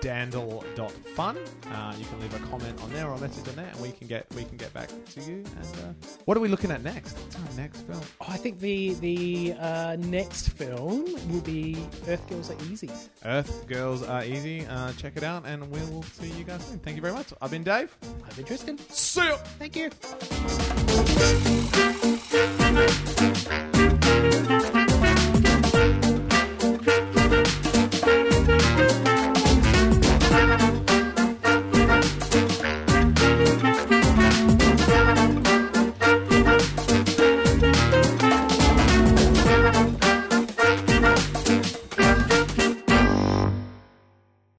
[0.00, 1.38] dandle.fun.
[1.72, 3.90] Uh, you can leave a comment on there or a message on there, and we
[3.90, 5.42] can get we can get back to you.
[5.56, 5.92] And uh,
[6.26, 7.18] what are we looking at next?
[7.18, 8.00] What's our next film?
[8.20, 11.76] Oh, I think the the uh, next film will be
[12.06, 12.90] Earth Girls Are Easy.
[13.24, 14.64] Earth Girls Are Easy.
[14.66, 16.78] Uh, check it out, and we'll see you guys soon.
[16.78, 17.32] Thank you very much.
[17.42, 17.96] I've been Dave.
[18.24, 18.78] I've been Tristan.
[18.90, 19.36] See ya.
[19.58, 19.90] Thank you.